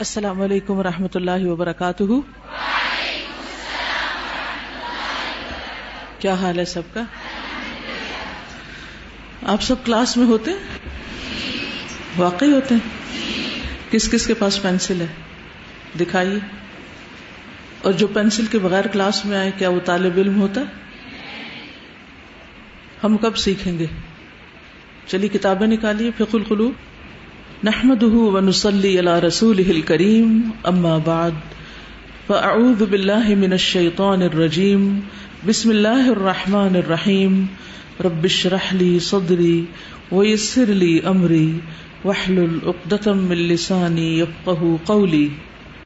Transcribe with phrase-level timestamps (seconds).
[0.00, 2.02] السلام علیکم و رحمۃ اللہ وبرکاتہ۔
[6.18, 7.02] کیا حال ہے سب کا؟
[9.42, 10.50] آپ سب کلاس میں ہوتے
[12.16, 12.88] واقعی ہوتے ہیں؟
[13.90, 15.06] کس کس کے پاس پینسل ہے؟
[16.00, 16.38] دکھائیے۔
[17.82, 20.66] اور جو پینسل کے بغیر کلاس میں آئے، کیا وہ طالب علم ہوتا؟ ہے
[23.04, 23.86] ہم کب سیکھیں گے؟
[25.06, 26.72] چلیے، کتابیں نکالیے فق القلوب۔
[27.64, 30.28] نحمده ونصلي على رسوله الكريم،
[30.68, 31.34] أما بعد،
[32.28, 35.02] فأعوذ بالله من الشيطان الرجيم،
[35.48, 37.48] بسم الله الرحمن الرحيم،
[38.00, 39.64] رب اشرح لي صدري
[40.12, 41.54] ويسر لي أمري،
[42.04, 45.30] واحلل عقدة من لساني يفقه قولي.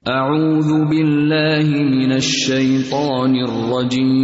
[0.08, 4.14] أعوذ بالله من الشيطان الرجيم.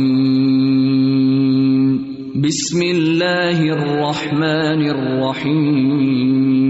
[2.46, 6.69] بسم الله الرحمن الرحيم.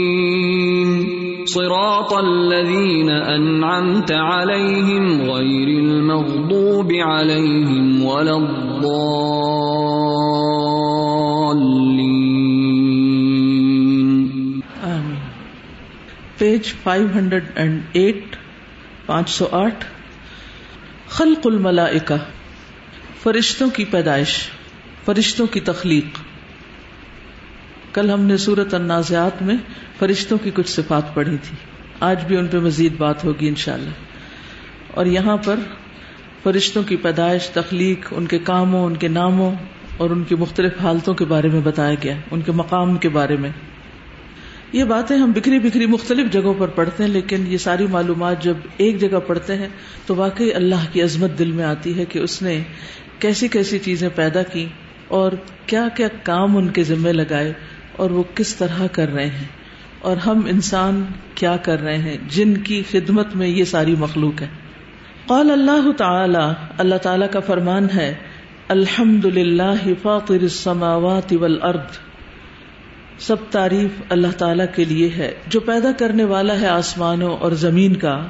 [1.53, 8.99] صراط الذين أنعمت عليهم غير المغضوب عليهم ولا الضالين.
[14.83, 15.19] آمین.
[16.37, 18.35] پیج 508
[19.05, 19.85] پانچ سو آٹھ.
[21.07, 22.17] خلق الملائکہ،
[23.23, 24.49] فرشتوں کی پیدائش،
[25.05, 26.20] فرشتوں کی تخلیق.
[27.93, 29.55] کل ہم نے سورت النازعات میں
[29.99, 31.57] فرشتوں کی کچھ صفات پڑھی تھی۔
[31.99, 33.89] آج بھی ان پہ مزید بات ہوگی انشاءاللہ۔
[34.93, 35.55] اور یہاں پر
[36.43, 39.55] فرشتوں کی پیدائش، تخلیق، ان کے کاموں، ان کے ناموں
[39.97, 43.35] اور ان کی مختلف حالتوں کے بارے میں بتایا گیا، ان کے مقام کے بارے
[43.35, 43.49] میں۔
[44.73, 48.53] یہ باتیں ہم بکھری بکھری مختلف جگہوں پر پڑھتے ہیں، لیکن یہ ساری معلومات جب
[48.77, 49.69] ایک جگہ پڑھتے ہیں
[50.05, 52.63] تو واقعی اللہ کی عظمت دل میں آتی ہے کہ اس نے
[53.19, 54.65] کیسی کیسی چیزیں پیدا کی
[55.07, 55.31] اور
[55.65, 57.53] کیا کیا کام ان کے ذمے لگائے
[58.01, 59.47] اور وہ کس طرح کر رہے ہیں
[59.99, 64.47] اور ہم انسان کیا کر رہے ہیں جن کی خدمت میں یہ ساری مخلوق ہے۔
[65.27, 66.45] قال اللہ تعالی
[66.77, 68.15] اللہ تعالی کا فرمان ہے
[68.67, 71.97] الحمد للہ فاطر السماوات والارض۔
[73.19, 77.95] سب تعریف اللہ تعالی کے لیے ہے، جو پیدا کرنے والا ہے آسمانوں اور زمین
[77.95, 78.27] کا۔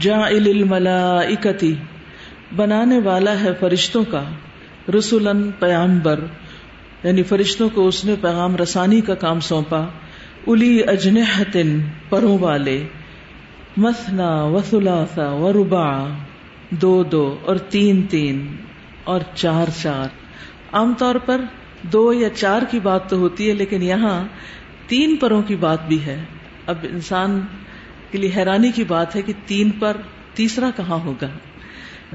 [0.00, 1.74] جاعل الملائکتی،
[2.56, 4.24] بنانے والا ہے فرشتوں کا۔
[4.98, 6.20] رسولن پیامبر
[7.04, 9.86] یعنی فرشتوں کو اس نے پیغام رسانی کا کام سونپا
[10.46, 12.82] الی اجنحتن پروں والے،
[13.76, 16.08] مثنا و ثلاثا و ربا
[16.70, 18.56] دو دو اور تین تین
[19.04, 20.08] اور چار چار۔
[20.72, 21.40] عام طور پر
[21.82, 24.24] دو یا چار کی بات تو ہوتی ہے، لیکن یہاں
[24.86, 26.22] تین پروں کی بات بھی ہے۔
[26.66, 27.40] اب انسان
[28.10, 29.96] کے لیے حیرانی کی بات ہے کہ تین پر
[30.34, 31.28] تیسرا کہاں ہوگا؟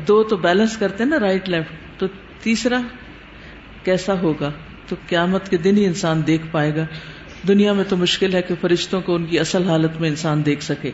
[0.07, 2.07] دو تو بیلنس کرتے ہیں نا رائٹ لیفٹ تو
[2.43, 2.81] تیسرا
[3.83, 4.51] کیسا ہوگا؟
[4.89, 6.85] تو قیامت کے دن ہی انسان دیکھ پائے گا۔
[7.47, 10.63] دنیا میں تو مشکل ہے کہ فرشتوں کو ان کی اصل حالت میں انسان دیکھ
[10.63, 10.91] سکے۔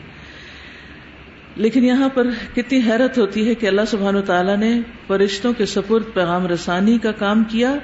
[1.56, 5.66] لیکن یہاں پر کتنی حیرت ہوتی ہے کہ اللہ سبحان و تعالیٰ نے فرشتوں کے
[5.66, 7.74] سپرد پیغام رسانی کا کام کیا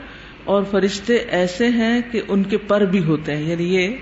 [0.45, 3.97] اور فرشتے ایسے ہیں کہ ان کے پر بھی ہوتے ہیں۔ یعنی یہ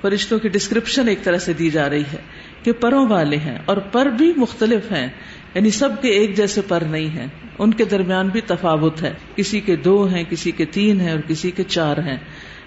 [0.00, 2.22] فرشتوں کی ڈسکرپشن ایک طرح سے دی جا رہی ہے
[2.62, 5.08] کہ پروں والے ہیں اور پر بھی مختلف ہیں۔
[5.54, 7.26] یعنی سب کے ایک جیسے پر نہیں ہیں۔
[7.58, 11.20] ان کے درمیان بھی تفاوت ہے۔ کسی کے دو ہیں، کسی کے تین ہیں اور
[11.28, 12.16] کسی کے چار ہیں۔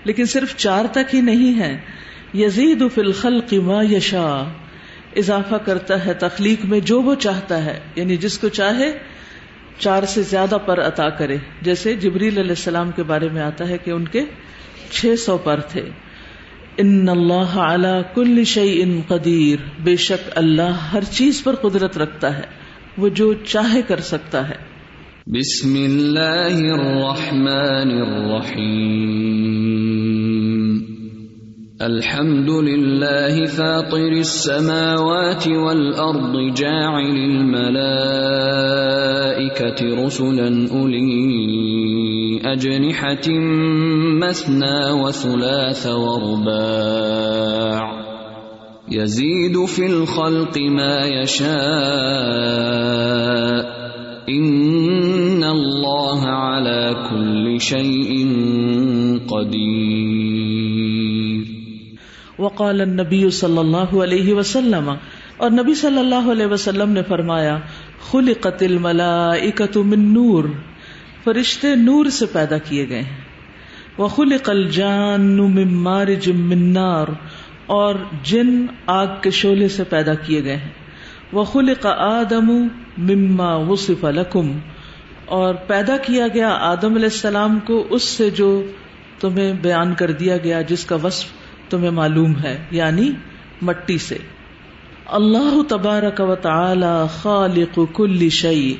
[0.04, 1.78] لیکن صرف چار تک ہی نہیں ہے
[2.34, 4.52] یزید فی الخلق ما یشا۔
[5.16, 8.92] اضافہ کرتا ہے تخلیق میں جو وہ چاہتا ہے۔ یعنی جس کو چاہے،
[9.80, 13.78] چار سے زیادہ پر عطا کرے۔ جیسے جبریل علیہ السلام کے بارے میں آتا ہے
[13.78, 14.22] کہ ان کے
[14.92, 15.90] چھ سو پر تھے۔
[16.78, 22.38] ان اللہ اعلی کل شعی ان قدیر۔ بے شک اللہ ہر چیز پر قدرت رکھتا
[22.38, 22.65] ہے۔
[22.98, 24.56] وہ جو چاہے کر سکتا ہے۔
[25.28, 30.80] بسم اللہ الرحمن الرحیم۔
[31.80, 43.32] الحمد للہ فاطر السماوات والارض جاعل الملائکة رسلا اولی اجنحة
[44.20, 48.05] مثنى وثلاث ورباع۔
[48.92, 53.76] يزيد في الخلق ما يشاء.
[54.28, 58.28] ان اللہ على كل شيء
[59.28, 61.44] قدير.
[62.40, 64.92] وقال النبی صلی اللہ علیہ وسلم،
[65.38, 67.58] اور نبی صلی اللہ علیہ وسلم نے فرمایا،
[68.12, 70.44] خلقت الملائکۃ من نور،
[71.24, 73.26] فرشتے نور سے پیدا کیے گئے ہیں۔
[73.98, 77.08] وخلق الجان من مارج من نار
[77.66, 80.70] اور جن آگ کے شعلے سے پیدا کیے گئے ہیں۔
[81.34, 82.68] وخلق آدم
[82.98, 84.58] مما وصف لکم
[85.26, 88.64] اور پیدا کیا گیا آدم علیہ السلام کو اس سے جو
[89.20, 91.28] تمہیں بیان کر دیا گیا، جس کا وصف
[91.70, 93.12] تمہیں معلوم ہے یعنی
[93.62, 94.18] مٹی سے۔
[95.06, 98.74] اللہ تبارک و تعالی خالق کل شعی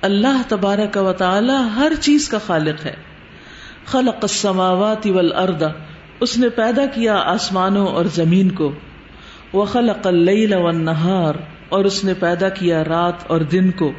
[0.00, 2.94] اللہ تبارک و تعالی ہر چیز کا خالق ہے۔
[3.86, 5.62] خلق السماوات والارض۔
[6.24, 8.72] اس نے پیدا کیا آسمانوں اور زمین کو۔
[9.52, 11.34] وہ خلق اللیل والنہار
[11.68, 13.92] اور اس نے پیدا کیا رات اور دن کو۔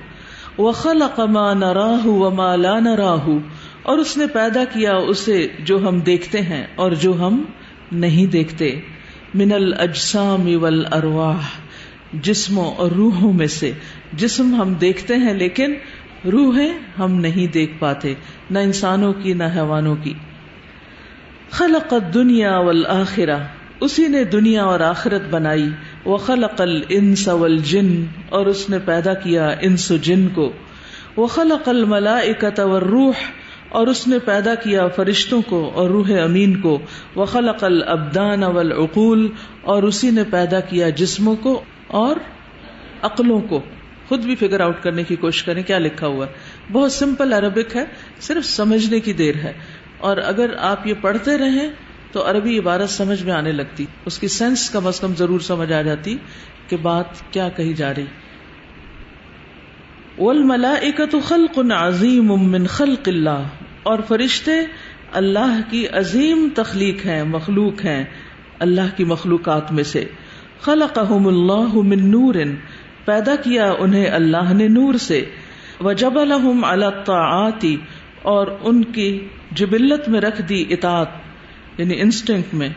[0.58, 3.28] وہ خلق ما نراہ وما لا نراہ
[3.84, 7.44] اور اس نے پیدا کیا اسے جو ہم دیکھتے ہیں اور جو ہم
[7.92, 8.80] نہیں دیکھتے۔
[9.34, 11.60] من الاجسام والارواح
[12.14, 13.72] جسموں اور روحوں میں سے۔
[14.14, 15.74] جسم ہم دیکھتے ہیں لیکن
[16.32, 18.14] روحیں ہم نہیں دیکھ پاتے،
[18.50, 20.14] نہ انسانوں کی نہ حیوانوں کی۔
[21.52, 23.38] خلق دنیا والآخرہ
[23.82, 25.70] اسی نے دنیا اور آخرت بنائی.
[26.06, 30.52] وہ خلق الانس والجن اور اس نے پیدا کیا انس و جن کو.
[31.16, 33.14] وہ خلق الملائکۃ والروح
[33.70, 36.80] اور اس نے پیدا کیا فرشتوں کو اور روح امین کو.
[37.16, 39.28] وہ خلق الابدان والعقول
[39.62, 42.16] اور اسی نے پیدا کیا جسموں کو اور
[43.02, 43.60] عقلوں کو.
[44.08, 46.32] خود بھی فگر آؤٹ کرنے کی کوشش کریں، کیا لکھا ہوا ہے؟
[46.72, 47.86] بہت سمپل عربک ہے،
[48.20, 49.54] صرف سمجھنے کی دیر ہے.
[49.98, 51.70] اور اگر آپ یہ پڑھتے رہیں
[52.12, 55.74] تو عربی عبارت سمجھ میں آنے لگتی۔ اس کی سینس کم از کم ضرور سمجھ
[55.74, 56.18] آ جاتی
[56.68, 58.06] کہ بات کیا کہی جا رہی۔
[60.18, 63.44] والملائکۃ خلق عظیم من خلق اللہ
[63.84, 64.52] اور فرشتے
[65.12, 68.04] اللہ کی عظیم تخلیق ہیں، مخلوق ہیں،
[68.60, 70.06] اللہ کی مخلوقات میں سے۔
[70.62, 72.36] خلقہم اللہ من نور۔
[73.06, 75.26] پیدا کیا انہیں اللہ نے نور سے۔
[75.80, 77.66] وجب الحم الطاعات۔
[78.22, 81.08] اور ان کی جبلت میں رکھ دی اطاعت
[81.78, 82.70] یعنی انسٹنکٹ میں۔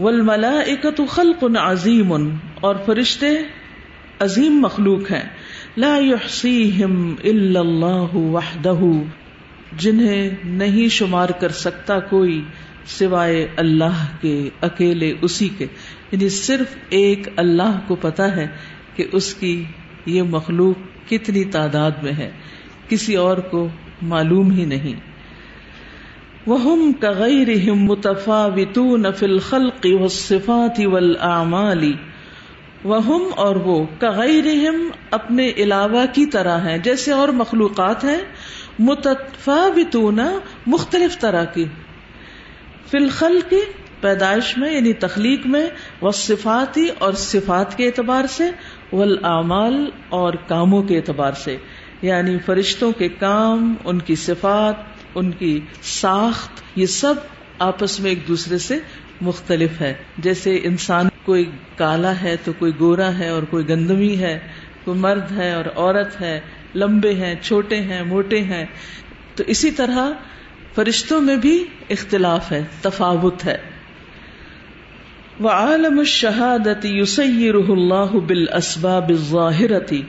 [0.00, 3.26] والملائکۃ خلق عظیم، اور فرشتے
[4.20, 5.28] عظیم مخلوق ہیں۔
[5.76, 8.98] لا يحصيهم الا الله وحده،
[9.72, 12.42] جنہیں نہیں شمار کر سکتا کوئی
[12.86, 15.66] سوائے اللہ کے، اکیلے اسی کے۔
[16.12, 18.46] یعنی صرف ایک اللہ کو پتا ہے
[18.96, 19.64] کہ اس کی
[20.06, 22.30] یہ مخلوق کتنی تعداد میں ہے۔
[22.88, 23.68] کسی اور کو
[24.02, 25.15] معلوم ہی نہیں۔
[26.46, 31.92] وہ کغیر متفاوتون فی الخلق والصفات والاعمال
[32.84, 34.64] وہم اور وہ کغیر
[35.10, 38.18] اپنے علاوہ کی طرح ہیں، جیسے اور مخلوقات ہیں،
[38.78, 40.18] متفاوتون
[40.66, 41.64] مختلف طرح کی۔
[42.90, 43.54] فی الخلق
[44.00, 45.66] پیدائش میں یعنی تخلیق میں
[46.00, 48.50] وہ صفاتی اور صفات کے اعتبار سے
[48.92, 51.56] والاعمال اور کاموں کے اعتبار سے۔
[52.02, 57.14] یعنی فرشتوں کے کام، ان کی صفات ان کی ساخت، یہ سب
[57.58, 58.78] آپس میں ایک دوسرے سے
[59.20, 64.38] مختلف ہے۔ جیسے انسان کوئی کالا ہے تو کوئی گورا ہے اور کوئی گندمی ہے،
[64.84, 66.40] کوئی مرد ہے اور عورت ہے،
[66.74, 68.64] لمبے ہیں، چھوٹے ہیں، موٹے ہیں۔
[69.34, 70.12] تو اسی طرح
[70.74, 73.56] فرشتوں میں بھی اختلاف ہے، تفاوت ہے۔
[75.40, 80.02] وہ عالم الشہادت یوسیر اللہ بال اسباب ظاہرتی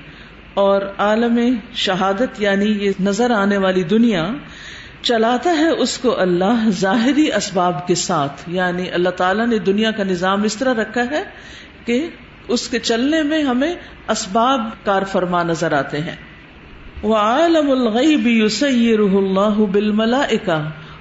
[0.53, 4.29] اور عالم شہادت یعنی یہ نظر آنے والی دنیا
[5.01, 10.03] چلاتا ہے اس کو اللہ ظاہری اسباب کے ساتھ یعنی اللہ تعالیٰ نے دنیا کا
[10.03, 11.23] نظام اس طرح رکھا ہے
[11.85, 12.07] کہ
[12.47, 13.75] اس کے چلنے میں ہمیں
[14.07, 16.15] اسباب کار فرما نظر آتے ہیں۔
[17.03, 20.21] وہ عالم الغیب یوسیر اللہ بالملا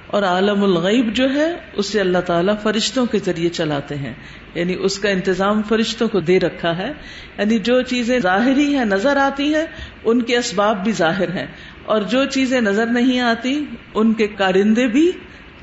[0.07, 4.13] اور عالم الغیب جو ہے، اسے اللہ تعالیٰ فرشتوں کے ذریعے چلاتے ہیں۔
[4.55, 6.91] یعنی اس کا انتظام فرشتوں کو دے رکھا ہے۔
[7.37, 9.65] یعنی جو چیزیں ظاہری ہیں، نظر آتی ہیں،
[10.03, 11.47] ان کے اسباب بھی ظاہر ہیں۔
[11.85, 15.11] اور جو چیزیں نظر نہیں آتی، ان کے کارندے بھی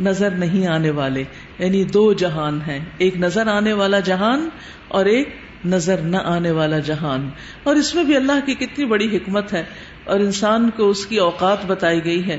[0.01, 1.25] نظر نہیں آنے والے۔
[1.59, 4.49] یعنی دو جہان ہیں۔ ایک نظر آنے والا جہان
[4.89, 5.29] اور ایک
[5.65, 7.31] نظر نہ آنے والا جہان۔
[7.63, 9.65] اور اس میں بھی اللہ کی کتنی بڑی حکمت ہے۔
[10.05, 12.39] اور انسان کو اس کی اوقات بتائی گئی ہے۔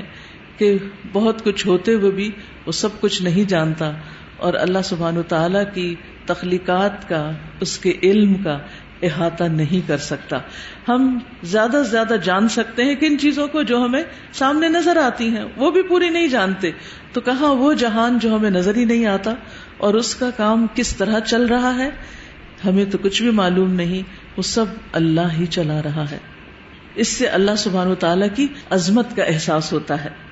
[0.58, 0.78] کہ
[1.12, 2.30] بہت کچھ ہوتے ہوئے بھی
[2.66, 3.92] وہ سب کچھ نہیں جانتا
[4.36, 5.94] اور اللہ سبحان تعالی کی
[6.26, 8.58] تخلیقات کا، اس کے علم کا
[9.02, 10.36] احاطہ نہیں کر سکتا۔
[10.88, 15.28] ہم زیادہ سے زیادہ جان سکتے ہیں کن چیزوں کو جو ہمیں سامنے نظر آتی
[15.28, 16.70] ہیں، وہ بھی پوری نہیں جانتے۔
[17.12, 19.34] تو کہاں وہ جہان جو ہمیں نظر ہی نہیں آتا؟
[19.76, 21.90] اور اس کا کام کس طرح چل رہا ہے؟
[22.64, 24.02] ہمیں تو کچھ بھی معلوم نہیں،
[24.36, 26.18] وہ سب اللہ ہی چلا رہا ہے۔
[26.94, 30.25] اس سے اللہ سبحان و تعالی کی عظمت کا احساس ہوتا ہے۔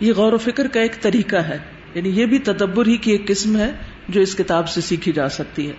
[0.00, 1.58] یہ غور و فکر کا ایک طریقہ ہے۔
[1.94, 3.72] یعنی یہ بھی تدبر ہی کی ایک قسم ہے
[4.08, 5.72] جو اس کتاب سے سیکھی جا سکتی ہے۔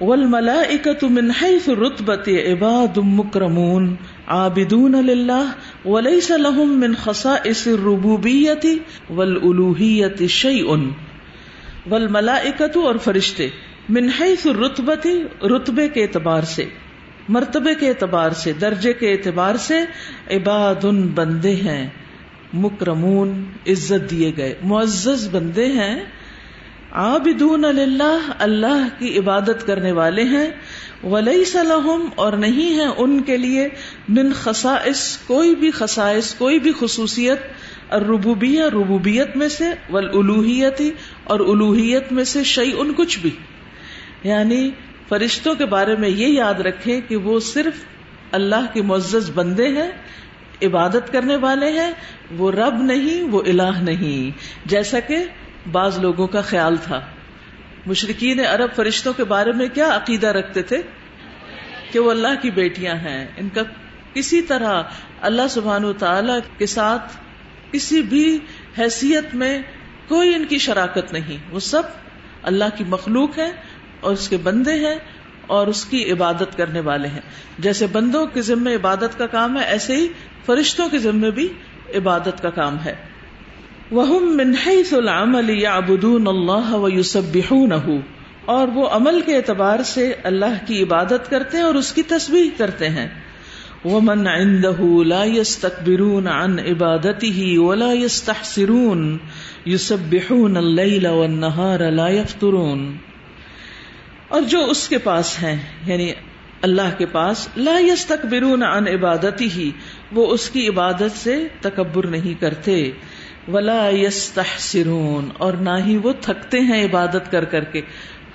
[0.00, 3.94] والملائکۃ من حیث رتبت عباد مکرمون
[4.26, 5.42] عابدون للہ
[5.84, 8.66] وليس لهم من خصائص الربوبیت
[9.10, 10.62] والالوہیت شیء
[11.90, 13.48] والملائکۃ اور فرشتے
[13.88, 15.06] من حیث الرتبت
[15.44, 16.64] رتبے کے اعتبار سے،
[17.28, 19.80] مرتبے کے اعتبار سے، درجے کے اعتبار سے
[20.30, 21.88] عباد بندے ہیں۔
[22.54, 26.04] مکرمون عزت دیے گئے۔ معزز بندے ہیں۔
[26.92, 30.50] عابدون اللہ اللہ کی عبادت کرنے والے ہیں۔
[31.04, 33.68] ولی سلحم اور نہیں ہے ان کے لیے۔
[34.08, 37.40] من خصائص، کوئی بھی خصائص، کوئی بھی خصوصیت۔
[37.88, 40.82] اور ربوبیہ ربوبیت میں سے۔ ولوحیت
[41.24, 43.30] اور الوحیت میں سے شعی ان کچھ بھی۔
[44.24, 44.70] یعنی
[45.08, 47.84] فرشتوں کے بارے میں یہ یاد رکھے کہ وہ صرف
[48.32, 49.90] اللہ کے معزز بندے ہیں۔
[50.66, 51.92] عبادت کرنے والے ہیں،
[52.30, 55.16] وہ رب نہیں، وہ الہ نہیں۔ جیسا کہ
[55.72, 57.00] بعض لوگوں کا خیال تھا۔
[57.86, 60.82] مشرقین عرب فرشتوں کے بارے میں کیا عقیدہ رکھتے تھے؟
[61.92, 63.60] کہ وہ اللہ کی بیٹیاں ہیں۔ ان کا
[64.14, 64.82] کسی طرح
[65.20, 67.16] اللہ سبحان و تعالی کے ساتھ
[67.72, 68.38] کسی بھی
[68.78, 69.62] حیثیت میں
[70.08, 71.82] کوئی ان کی شراکت نہیں۔ وہ سب
[72.42, 73.50] اللہ کی مخلوق ہے
[74.00, 74.94] اور اس کے بندے ہیں
[75.46, 77.20] اور اس کی عبادت کرنے والے ہیں۔
[77.58, 80.08] جیسے بندوں کے ذمے عبادت کا کام ہے، ایسے ہی
[80.46, 81.48] فرشتوں کے ذمے بھی
[81.94, 82.94] عبادت کا کام ہے۔
[88.44, 92.46] اور وہ عمل کے اعتبار سے اللہ کی عبادت کرتے ہیں اور اس کی تصویر
[92.56, 93.08] کرتے ہیں۔
[93.84, 94.26] وہ من
[95.06, 99.18] لا يستكبرون عن عبادته ولا يستحسرون۔
[99.66, 102.96] يسبحون الليل والنهار لا يفترون۔
[104.34, 106.12] اور جو اس کے پاس ہیں یعنی
[106.62, 109.68] اللہ کے پاس، لا يستكبرون عن عبادته
[110.12, 112.90] وہ اس کی عبادت سے تکبر نہیں کرتے،
[113.48, 117.80] ولا یس تحسرون اور نہ ہی وہ تھکتے ہیں عبادت کر کر کے۔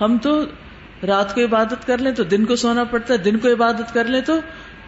[0.01, 0.45] ہم تو
[1.07, 4.05] رات کو عبادت کر لیں تو دن کو سونا پڑتا ہے دن کو عبادت کر
[4.05, 4.39] لیں تو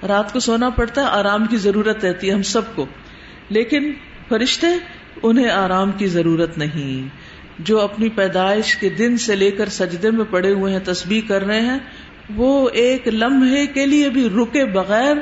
[0.08, 2.86] رات کو سونا پڑتا ہے آرام کی ضرورت رہتی ہے ہم سب کو۔
[3.50, 3.92] لیکن
[4.30, 4.68] فرشتے،
[5.24, 7.21] انہیں آرام کی ضرورت نہیں۔
[7.64, 11.46] جو اپنی پیدائش کے دن سے لے کر سجدے میں پڑے ہوئے ہیں، تسبیح کر
[11.46, 11.80] رہے ہیں،
[12.36, 15.16] وہ ایک لمحے کے لیے بھی رکے بغیر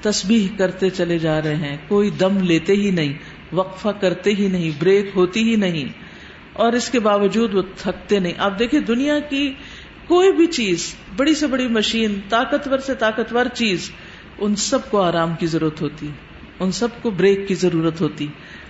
[0.00, 3.12] تسبیح کرتے چلے جا رہے ہیں۔ کوئی دم لیتے ہی نہیں،
[3.52, 5.84] وقفہ کرتے ہی نہیں، بریک ہوتی ہی نہیں۔
[6.52, 9.54] اور اس کے باوجود وہ تھکتے نہیں۔ آپ دیکھیں، دنیا کی
[10.06, 13.90] کوئی بھی چیز، بڑی سے بڑی مشین، طاقتور سے طاقتور چیز،
[14.38, 16.06] ان سب کو آرام کی ضرورت ہوتی۔
[16.60, 18.26] ان سب کو بریک کی ضرورت ہوتی۔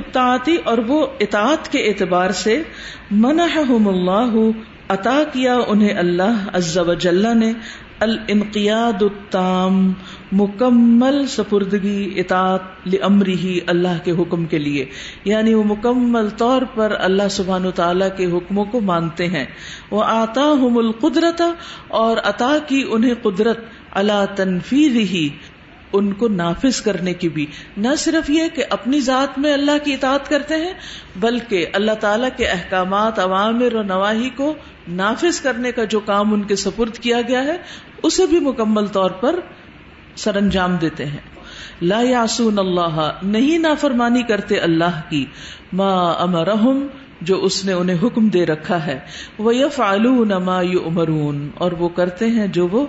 [0.65, 2.63] اور وہ اطاعت کے اعتبار سے
[3.11, 4.51] منحهم الله،
[4.89, 7.53] عطا کیا انہیں اللہ عز و جل نے
[8.01, 9.93] الانقیاد التام،
[10.33, 14.85] مکمل سپردگی، اطاعت لامری اللہ کے حکم کے لیے۔
[15.25, 19.45] یعنی وہ مکمل طور پر اللہ سبحان و تعالیٰ کے حکموں کو مانتے ہیں۔
[19.91, 21.43] وہ آتا ہم القدرت
[21.89, 23.59] اور عطا کی انہیں قدرت
[23.91, 25.29] اللہ تنفیز ہی
[25.93, 29.93] ان کو نافذ کرنے کی بھی۔ نہ صرف یہ کہ اپنی ذات میں اللہ کی
[29.95, 30.73] اطاعت کرتے ہیں،
[31.17, 34.55] بلکہ اللہ تعالیٰ کے احکامات عوامر اور نواحی کو
[34.89, 37.57] نافذ کرنے کا جو کام ان کے سپرد کیا گیا ہے،
[38.03, 39.41] اسے بھی مکمل طور پر
[40.17, 41.27] سر انجام دیتے ہیں۔
[41.83, 45.25] لا یاسون اللہ، نہیں نافرمانی کرتے اللہ کی۔
[45.73, 46.87] ما امرحم
[47.21, 48.99] جو اس نے انہیں حکم دے رکھا ہے۔
[49.39, 49.81] وہ یف
[50.45, 52.87] ما یؤمرون، اور وہ کرتے ہیں جو وہ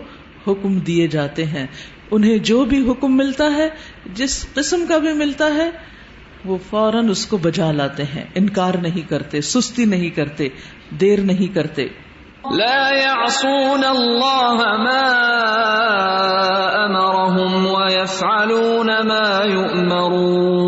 [0.47, 1.67] حکم دیے جاتے ہیں۔
[2.11, 3.69] انہیں جو بھی حکم ملتا ہے
[4.13, 5.69] جس قسم کا بھی ملتا ہے
[6.45, 10.47] وہ فوراً اس کو بجا لاتے ہیں۔ انکار نہیں کرتے سستی نہیں کرتے
[11.01, 11.87] دیر نہیں کرتے۔
[12.51, 15.01] لا يعصون الله ما
[16.85, 20.59] امرهم ويفعلون ما يؤمرون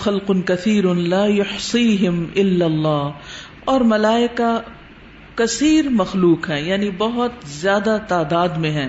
[0.00, 3.10] خلق كثير لا يحصيهم الا الله
[3.64, 4.60] اور ملائکہ
[5.36, 8.88] کثیر مخلوق ہیں یعنی بہت زیادہ تعداد میں ہیں،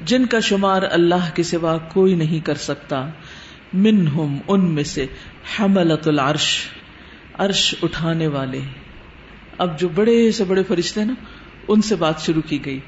[0.00, 3.08] جن کا شمار اللہ کے سوا کوئی نہیں کر سکتا۔
[3.72, 5.06] منہم، ان میں سے
[5.60, 6.58] حملت العرش،
[7.34, 8.60] عرش اٹھانے والے۔
[9.58, 11.14] اب جو بڑے سے بڑے فرشتے نا،
[11.68, 12.80] ان سے بات شروع کی گئی۔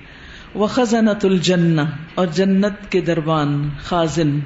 [0.54, 1.76] وہ خزانت الجن
[2.14, 4.38] اور جنت کے دربان خازن۔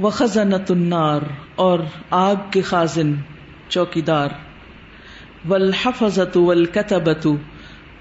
[0.00, 1.20] و خزانت النار،
[1.54, 1.78] اور
[2.10, 3.12] آگ کے خازن،
[3.68, 4.28] چوکیدار۔
[5.48, 7.26] والحفظت والکتبت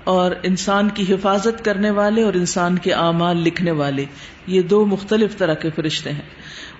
[0.07, 4.05] اور انسان کی حفاظت کرنے والے اور انسان کے اعمال لکھنے والے۔
[4.47, 6.29] یہ دو مختلف طرح کے فرشتے ہیں۔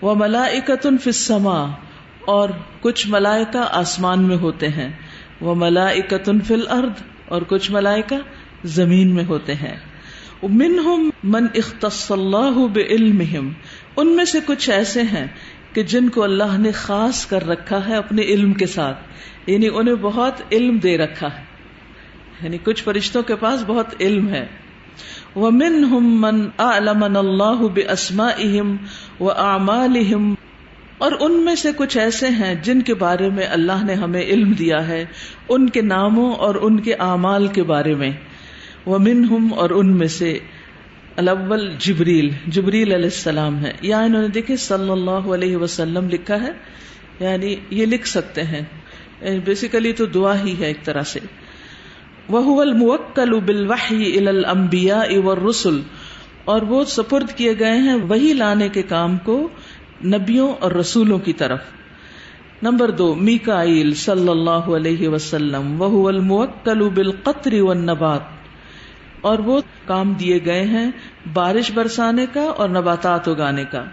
[0.02, 1.72] وہ ملائکت فی السما
[2.28, 2.50] اور
[2.82, 4.90] کچھ ملائکہ آسمان میں ہوتے ہیں۔
[5.42, 8.16] وہ ملائکت فی الارض اور کچھ ملائکہ
[8.64, 9.78] زمین میں ہوتے ہیں۔
[10.44, 13.50] منہم من اختص اللہ بعلمہم
[13.96, 15.28] ان میں سے کچھ ایسے ہیں
[15.74, 18.98] کہ جن کو اللہ نے خاص کر رکھا ہے اپنے علم کے ساتھ
[19.48, 21.47] یعنی انہیں بہت علم دے رکھا ہے۔
[22.44, 24.46] یعنی کچھ فرشتوں کے پاس بہت علم ہے۔
[25.36, 28.78] وَمِنْهُمْ مَنْ أَعْلَمَنَ اللَّهُ بِأَسْمَائِهِمْ
[29.20, 30.36] وَأَعْمَالِهِمْ
[30.98, 34.52] اور ان میں سے کچھ ایسے ہیں جن کے بارے میں اللہ نے ہمیں علم
[34.52, 35.06] دیا ہے،
[35.50, 38.12] ان کے ناموں اور ان کے اعمال کے بارے میں۔
[38.86, 40.40] وَمِنْهُمْ اور ان میں سے
[41.16, 46.42] الاول جبریل جبریل علیہ السلام ہے۔ یا انہوں نے دیکھے صلی اللہ علیہ وسلم لکھا
[46.42, 46.52] ہے
[47.20, 48.62] یعنی یہ لکھ سکتے ہیں۔
[49.22, 51.20] یعنی بیسیکلی تو دعا ہی ہے ایک طرح سے۔
[52.30, 55.82] وہ الموکل بالوحی الى الانبیاء والرسل۔
[56.46, 59.50] اور وہ سپرد کیے گئے ہیں وہی لانے کے کام کو
[60.06, 61.60] نبیوں اور رسولوں کی طرف۔
[62.62, 68.20] نمبر دو، میکائیل صلی اللہ علیہ وسلم وہ الموکل بالقطر والنبات۔
[69.22, 70.92] اور وہ کام دیے گئے ہیں
[71.34, 73.84] بارش برسانے کا اور نباتات اگانے کا۔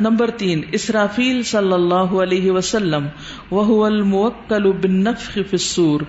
[0.00, 3.06] نمبر تین، اسرافیل صلی اللہ علیہ وسلم
[3.50, 6.00] وہ الموکل بالنفخ فی السور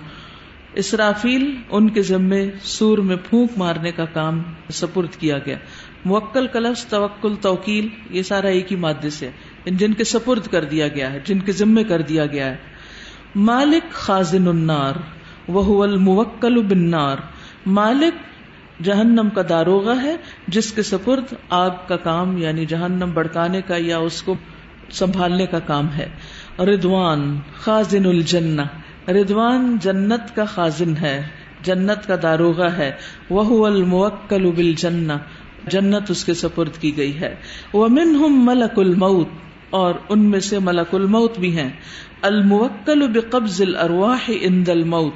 [0.76, 4.42] اسرافیل ان کے ذمے سور میں پھونک مارنے کا کام
[4.72, 5.56] سپرد کیا گیا۔
[6.04, 9.30] موکل کلفظ، توکل، توکیل، یہ سارا ایک ہی مادے سے
[9.64, 12.56] جن کے سپرد کر دیا گیا ہے، جن کے ذمے کر دیا گیا ہے۔
[13.34, 14.92] مالک خازن النار
[15.48, 17.16] وہ الموکل بنار
[17.66, 18.14] مالک
[18.84, 20.16] جہنم کا داروغہ ہے،
[20.48, 24.34] جس کے سپرد آگ کا کام یعنی جہنم بڑکانے کا یا اس کو
[24.90, 26.08] سنبھالنے کا کام ہے۔
[26.58, 28.62] ردوان خازن الجنہ۔
[29.08, 31.22] ردوان جنت کا خازن ہے،
[31.62, 32.90] جنت کا داروغہ ہے۔
[33.30, 34.72] وہ الموکل بل
[35.68, 37.34] جنت اس کے سپرد کی گئی ہے۔
[37.72, 39.28] وہ منہم ملک الموت،
[39.70, 41.68] اور ان میں سے ملک الموت بھی ہیں۔
[42.22, 45.14] الموکل بقبض الارواح عند الموت،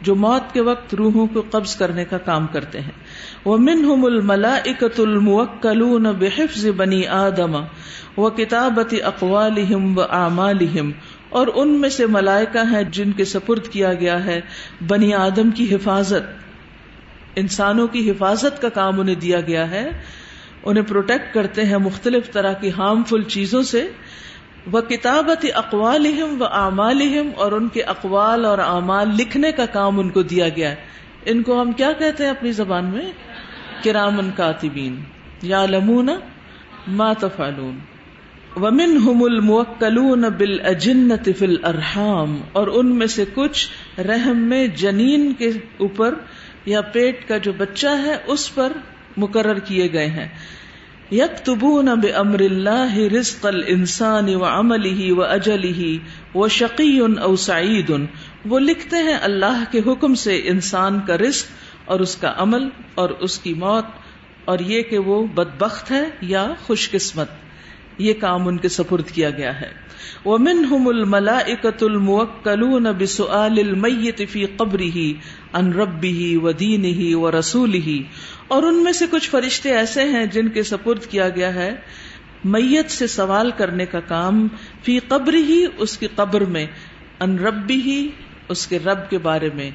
[0.00, 2.96] جو موت کے وقت روحوں کو قبض کرنے کا کام کرتے ہیں۔
[3.44, 7.56] وہ منہم الملائکۃ الموکلون بحفظ بنی آدم
[8.16, 10.90] و کتابت اقوالہم و اعمالہم
[11.32, 14.40] اور ان میں سے ملائکہ ہیں جن کے سپرد کیا گیا ہے
[14.86, 16.42] بنی آدم کی حفاظت۔
[17.36, 19.90] انسانوں کی حفاظت کا کام انہیں دیا گیا ہے۔
[20.64, 23.88] انہیں پروٹیکٹ کرتے ہیں مختلف طرح کی ہارمفل چیزوں سے۔
[24.72, 26.06] وہ کتابت اقوال
[26.40, 27.02] و اعمال
[27.36, 30.76] اور ان کے اقوال اور اعمال لکھنے کا کام ان کو دیا گیا ہے۔
[31.24, 33.12] ان کو ہم کیا کہتے ہیں اپنی زبان میں؟
[33.84, 35.02] کرامن کاتبین۔
[35.42, 36.08] یا لمون
[36.86, 37.91] ما تفعلون۔
[38.56, 45.32] ومن ہم الموکلون بل اجنت فل ارحام اور ان میں سے کچھ رحم میں جنین
[45.38, 46.14] کے اوپر
[46.66, 48.72] یا پیٹ کا جو بچہ ہے، اس پر
[49.16, 50.28] مقرر کیے گئے ہیں۔
[51.10, 55.98] یک تبون اب امر اللہ رزق الانسان و عمل ہی و اجل ہی
[56.34, 57.90] و شقی او سعید،
[58.44, 63.10] وہ لکھتے ہیں اللہ کے حکم سے انسان کا رزق اور اس کا عمل اور
[63.20, 63.84] اس کی موت،
[64.44, 67.28] اور یہ کہ وہ بدبخت ہے یا خوش قسمت
[68.02, 69.70] یہ کام ان کے سپرد کیا گیا ہے۔
[70.26, 75.06] ومنهم الملائکۃ الموکلون بسؤال المیت فی قبره
[75.60, 77.98] عن ربه ودینه ورسوله
[78.48, 81.70] اور ان میں سے کچھ فرشتے ایسے ہیں جن کے سپرد کیا گیا ہے۔
[82.44, 84.46] میت سے سوال کرنے کا کام
[84.84, 86.66] فی قبر ہی اس کی قبر میں
[87.20, 87.98] ان ربی ہی
[88.48, 89.70] اس کے رب کے بارے میں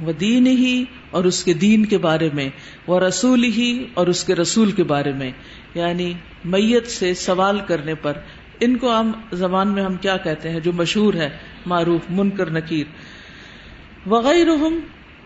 [0.00, 0.74] وہ دین ہی
[1.10, 2.48] اور اس کے دین کے بارے میں
[2.86, 5.30] وہ رسول ہی اور اس کے رسول کے بارے میں۔
[5.74, 6.12] یعنی
[6.44, 8.12] میت سے سوال کرنے پر
[8.60, 11.28] ان کو عام زبان میں ہم کیا کہتے ہیں جو مشہور ہے،
[11.66, 12.86] معروف، منکر، نکیر۔
[14.08, 14.50] وغیرہ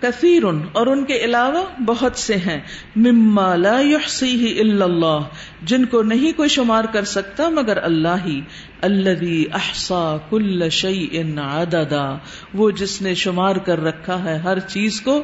[0.00, 2.60] کثیر اور ان کے علاوہ بہت سے ہیں۔
[2.96, 5.18] مما لا يحصيه الا اللہ،
[5.62, 8.40] جن کو نہیں کوئی شمار کر سکتا مگر اللہ ہی۔
[8.82, 12.18] الذي احصا كل شيء عددا،
[12.54, 15.22] وہ جس نے شمار کر رکھا ہے ہر چیز کو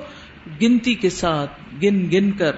[0.63, 1.51] گنتی کے ساتھ،
[1.83, 2.53] گن گن کر۔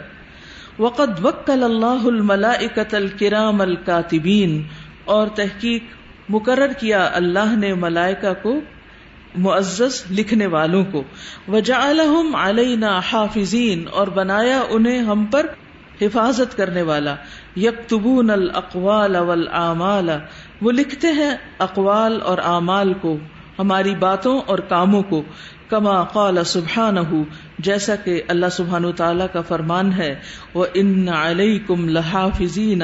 [0.80, 4.62] وقد وکل اللہ الملائکۃ الکرام الکاتبین،
[5.04, 5.82] اور تحقیق
[6.28, 8.54] مقرر کیا اللہ نے ملائکہ کو،
[9.36, 11.02] معزز لکھنے والوں کو۔
[11.48, 15.46] وجعلہم علینا حافظین، اور بنایا انہیں ہم پر
[16.00, 17.14] حفاظت کرنے والا۔
[17.56, 20.10] یکتبون الاقوال والآمال،
[20.62, 23.16] وہ لکھتے ہیں اقوال اور اعمال کو،
[23.58, 25.22] ہماری باتوں اور کاموں کو۔
[25.70, 26.96] کما قال سبحان
[27.58, 30.14] جیسا کہ اللہ سبحان تعالیٰ کا فرمان ہے
[30.54, 32.82] وہ ان علیکم لحافظین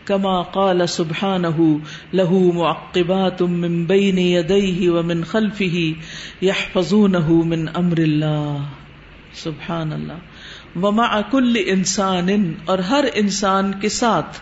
[0.06, 1.66] كما قال سبحانه،
[2.14, 5.82] له معقبات من بين يديه ومن خلفه
[6.42, 8.70] يحفظونه من امر الله.
[9.34, 14.40] سبحان اللہ ومع كل انسان، اور ہر انسان کے ساتھ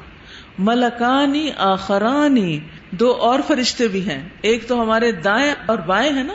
[0.60, 2.60] ملکانی آخرانی
[2.92, 6.34] دو اور فرشتے بھی ہیں۔ ایک تو ہمارے دائیں اور بائیں ہیں نا،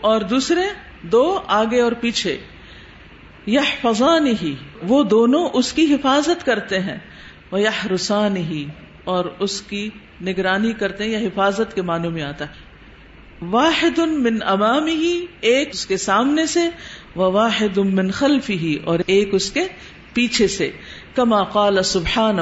[0.00, 0.62] اور دوسرے
[1.02, 2.36] دو آگے اور پیچھے۔
[3.46, 6.98] یہ فضان ہی وہ دونوں اس کی حفاظت کرتے ہیں۔
[7.50, 8.64] وہ یہ رسان ہی
[9.04, 9.90] اور اس کی
[10.22, 15.68] نگرانی کرتے ہیں یا حفاظت کے معنوں میں آتا ہے۔ واحد من امام ہی ایک
[15.72, 16.60] اس کے سامنے سے۔
[17.14, 19.64] وہ واحد من خلف ہی اور ایک اس کے
[20.12, 20.70] پیچھے سے۔
[21.14, 22.36] کما قال سبحان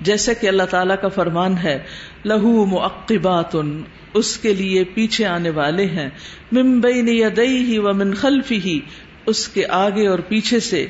[0.00, 1.78] جیسے کہ اللہ تعالیٰ کا فرمان ہے،
[2.24, 3.52] لہو معقبات
[4.14, 6.08] اس کے لیے پیچھے آنے والے ہیں
[6.52, 7.14] ممبئی نے
[7.78, 8.78] و من خلفی ہی
[9.26, 10.82] اس کے آگے اور پیچھے سے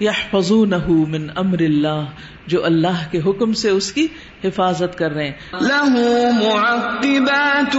[0.00, 0.60] یا فضو
[1.06, 2.02] من امر اللہ،
[2.46, 4.06] جو اللہ کے حکم سے اس کی
[4.44, 5.84] حفاظت کر رہے ہیں۔ له
[6.38, 7.74] معقبات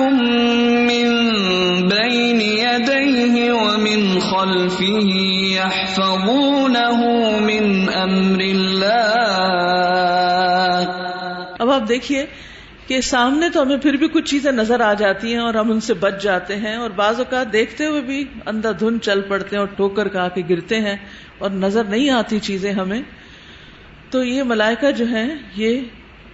[0.90, 1.08] من
[1.90, 4.98] بين يديه ومن خلفه
[5.50, 7.00] يحفظونه
[7.42, 8.73] من امر الله
[11.74, 12.26] آپ دیکھیے
[12.88, 15.80] کہ سامنے تو ہمیں پھر بھی کچھ چیزیں نظر آ جاتی ہیں اور ہم ان
[15.80, 19.60] سے بچ جاتے ہیں اور بعض اوقات دیکھتے ہوئے بھی اندھا دھن چل پڑتے ہیں
[19.60, 20.96] اور ٹوکر کا کے گرتے ہیں
[21.38, 23.02] اور نظر نہیں آتی چیزیں ہمیں۔
[24.10, 25.82] تو یہ ملائکہ جو ہیں، یہ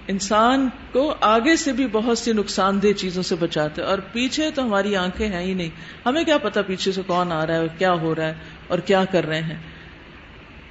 [0.07, 4.63] انسان کو آگے سے بھی بہت سی نقصان دہ چیزوں سے بچاتے اور پیچھے تو
[4.63, 5.69] ہماری آنکھیں ہیں ہی نہیں۔
[6.05, 8.33] ہمیں کیا پتا پیچھے سے کون آ رہا ہے اور کیا ہو رہا ہے
[8.67, 9.55] اور کیا کر رہے ہیں۔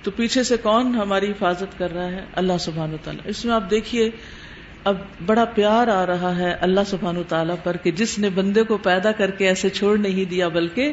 [0.03, 3.55] تو پیچھے سے کون ہماری حفاظت کر رہا ہے؟ اللہ سبحان و تعالیٰ اس میں
[3.55, 4.11] آپ دیکھیے
[4.89, 4.97] اب
[5.27, 9.13] بڑا پیار آ رہا ہے اللہ سبحان تعالیٰ پر کہ جس نے بندے کو پیدا
[9.13, 10.93] کر کے ایسے چھوڑ نہیں دیا بلکہ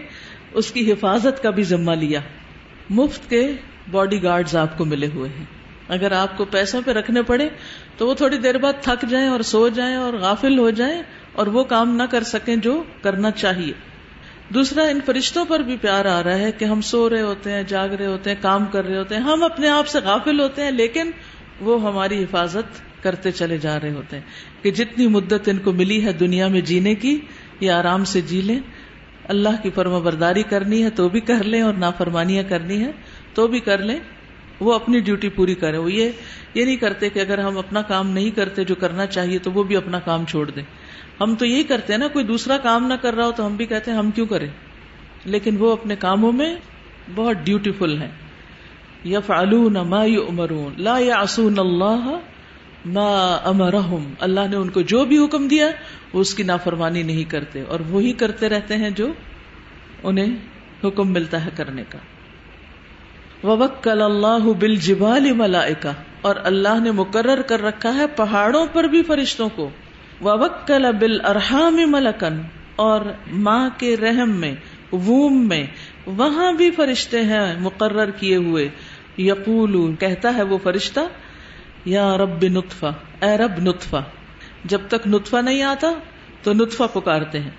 [0.54, 2.20] اس کی حفاظت کا بھی ذمہ لیا۔
[2.90, 3.52] مفت کے
[3.92, 5.46] باڈی گارڈز آپ کو ملے ہوئے ہیں۔
[5.88, 7.50] اگر آپ کو پیسوں پہ رکھنے پڑے
[7.98, 11.02] تو وہ تھوڑی دیر بعد تھک جائیں اور سو جائیں اور غافل ہو جائیں
[11.34, 13.74] اور وہ کام نہ کر سکیں جو کرنا چاہیے۔
[14.50, 17.64] دوسرا، ان فرشتوں پر بھی پیار آ رہا ہے کہ ہم سو رہے ہوتے ہیں،
[17.64, 20.64] جاگ رہے ہوتے ہیں، کام کر رہے ہوتے ہیں۔ ہم اپنے آپ سے غافل ہوتے
[20.64, 21.12] ہیں، لیکن
[21.62, 24.24] وہ ہماری حفاظت کرتے چلے جا رہے ہوتے ہیں
[24.64, 27.20] کہ جتنی مدت ان کو ملی ہے دنیا میں جینے کی
[27.60, 28.60] یہ آرام سے جی لیں،
[29.30, 32.92] اللہ کی فرما برداری کرنی ہے تو بھی کر لیں اور نافرمانیاں کرنی ہے
[33.34, 34.00] تو بھی کر لیں۔
[34.60, 36.12] وہ اپنی ڈیوٹی پوری کرے وہ یہ
[36.54, 39.64] یہ نہیں کرتے کہ اگر ہم اپنا کام نہیں کرتے جو کرنا چاہیے تو وہ
[39.64, 40.64] بھی اپنا کام چھوڑ دیں۔
[41.22, 43.56] ہم تو یہی کرتے ہیں نا، کوئی دوسرا کام نہ کر رہا ہو تو ہم
[43.56, 44.52] بھی کہتے ہیں ہم کیوں کریں؟
[45.26, 46.56] لیکن وہ اپنے کاموں میں
[47.16, 48.12] بہت ڈیوٹیفل ہیں۔
[49.06, 49.32] یف
[49.88, 52.20] ما یؤمرون، لا یعصون اللہ
[52.86, 55.68] ما امرحم اللہ نے ان کو جو بھی حکم دیا،
[56.14, 59.08] وہ اس کی نافرمانی نہیں کرتے، اور وہی کرتے رہتے ہیں جو
[60.04, 60.36] انہیں
[60.84, 61.98] حکم ملتا ہے کرنے کا۔
[63.48, 69.04] وکل اللہ بل جبال ملائکا اور اللہ نے مقرر کر رکھا ہے پہاڑوں پر بھی
[69.04, 69.70] فرشتوں کو۔
[70.22, 72.42] وکل بل ارحام ملکن
[72.76, 74.56] اور ماں کے رحم میں،
[74.94, 75.66] ووم میں،
[76.06, 78.70] وہاں بھی فرشتے ہیں مقرر کیے ہوئے۔
[79.18, 81.00] یقول کہتا ہے وہ فرشتہ
[81.86, 82.86] یا رب نطفہ،
[83.22, 84.04] اے رب نطفہ۔
[84.66, 85.88] جب تک نطفہ نہیں آتا
[86.44, 87.52] تو نطفہ پکارتے ہیں۔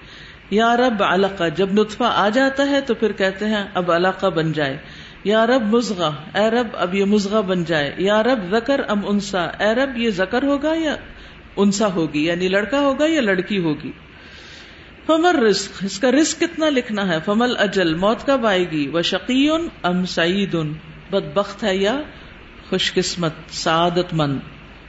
[0.50, 4.52] یا رب علقہ، جب نطفہ آ جاتا ہے تو پھر کہتے ہیں اب علاقہ بن
[4.52, 4.76] جائے۔
[5.24, 9.44] یا رب مزغا اے رب اب یہ مزغا بن جائے۔ یا رب زکر ام انسا،
[9.44, 10.96] اے رب یہ زکر ہوگا یا
[11.56, 13.92] انسا ہوگی؟ یعنی لڑکا ہوگا یا لڑکی ہوگی؟
[15.06, 19.02] فمر رزق اس کا رزق کتنا لکھنا ہے؟ فمل اجل موت کب آئے گی؟ وہ
[19.02, 20.56] شقین ام سعید؟
[21.10, 22.00] بد بخت ہے یا
[22.70, 24.38] خوش قسمت سعادت مند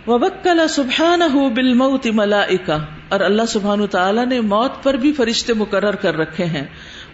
[0.08, 1.22] وبکل سبحان
[1.54, 2.78] بل موت ملائکا
[3.10, 6.66] اور اللہ سبحان تعالیٰ نے موت پر بھی فرشتے مقرر کر رکھے ہیں۔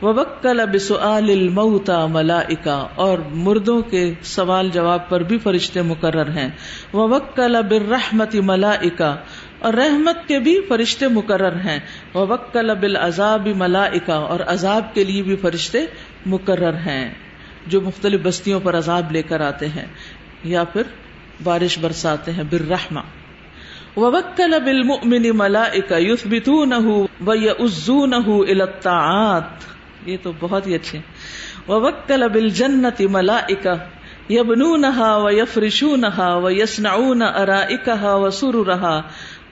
[0.01, 6.49] وبکل بسؤال الموت ملائکا اور مردوں کے سوال جواب پر بھی فرشتے مقرر ہیں۔
[6.93, 9.15] وبکل بالرحمت ملائکا
[9.59, 11.79] اور رحمت کے بھی فرشتے مقرر ہیں۔
[12.15, 15.85] وبکل بالعذاب ملائکا اور عذاب کے لیے بھی فرشتے
[16.25, 17.13] مقرر ہیں۔
[17.67, 19.85] جو مختلف بستیوں پر عذاب لے کر آتے ہیں۔
[20.43, 20.83] یا پھر
[21.43, 23.01] بارش برساتے ہیں بررحما
[23.97, 29.73] وکل بالمؤمن ملائکہ یثبتونہ و بتو الی الطاعات.
[30.05, 30.99] یہ تو بہت ہی اچھے
[31.67, 33.73] ووکل بالجنت ملائکہ
[34.29, 39.01] یبنونہا و یفرشونہا و یصنعون ارائکہا و سررہا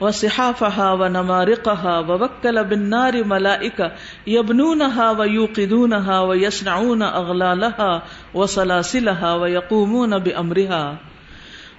[0.00, 3.88] وصحافها ونمارقها ووکل بالنار ملائکہ
[4.26, 8.02] یبنونها ویوقدونها ویصنعون اغلالها
[8.34, 11.12] وسلاسلها ویقومون بامرها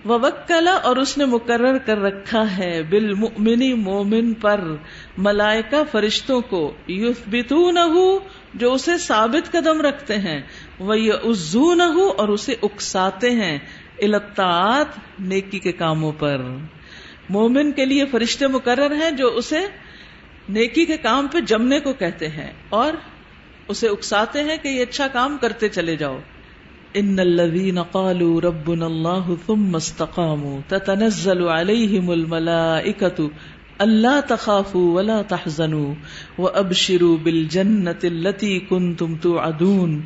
[0.06, 4.62] وکلا اور اس نے مقرر کر رکھا ہے بال مومن پر
[5.18, 7.80] ملائکہ فرشتوں کو یوف بتو نہ
[8.54, 10.42] جو اسے ثابت قدم رکھتے ہیں
[10.80, 11.14] وہ یہ
[11.94, 13.58] اور اسے اکساتے ہیں
[14.02, 16.42] الطاعت نیکی کے کاموں پر
[17.30, 19.60] مومن کے لیے فرشتے مقرر ہیں جو اسے
[20.50, 22.94] نیکی کے کام پہ جمنے کو کہتے ہیں اور
[23.68, 26.18] اسے اکساتے ہیں کہ یہ اچھا کام کرتے چلے جاؤ۔
[26.94, 33.30] ان الذين قالوا ربنا الله ثم استقاموا تتنزل عليهم الملائكه
[33.80, 35.94] الا تخافوا ولا تحزنوا
[36.38, 40.02] وابشروا بالجنه التي كنتم توعدون۔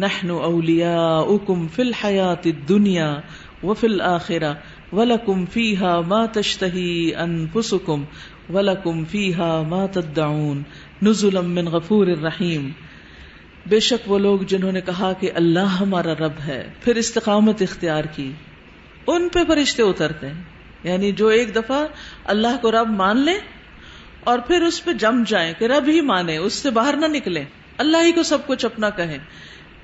[0.00, 3.20] نحن اولياؤكم في الحياه الدنيا
[3.62, 4.56] وفي الاخره
[4.92, 8.04] ولكم فيها ما تشتهي انفسكم
[8.50, 10.62] ولكم فيها ما تدعون
[11.02, 12.70] نزلا من غفور رحيم
[13.66, 18.04] بے شک وہ لوگ جنہوں نے کہا کہ اللہ ہمارا رب ہے، پھر استقامت اختیار
[18.04, 18.32] کی۔
[19.06, 20.42] ان پہ فرشتے اترتے ہیں۔
[20.84, 21.86] یعنی جو ایک دفعہ
[22.24, 23.38] اللہ کو رب مان لے
[24.24, 27.44] اور پھر اس پہ جم جائیں کہ رب ہی مانے، اس سے باہر نہ نکلے
[27.78, 29.18] اللہ ہی کو سب کچھ اپنا کہیں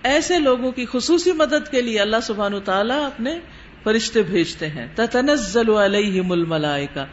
[0.02, 3.38] ایسے لوگوں کی خصوصی مدد کے لیے اللہ سبحان تعالیٰ اپنے
[3.84, 7.04] فرشتے بھیجتے ہیں۔ تنزل علیہم الملائکہ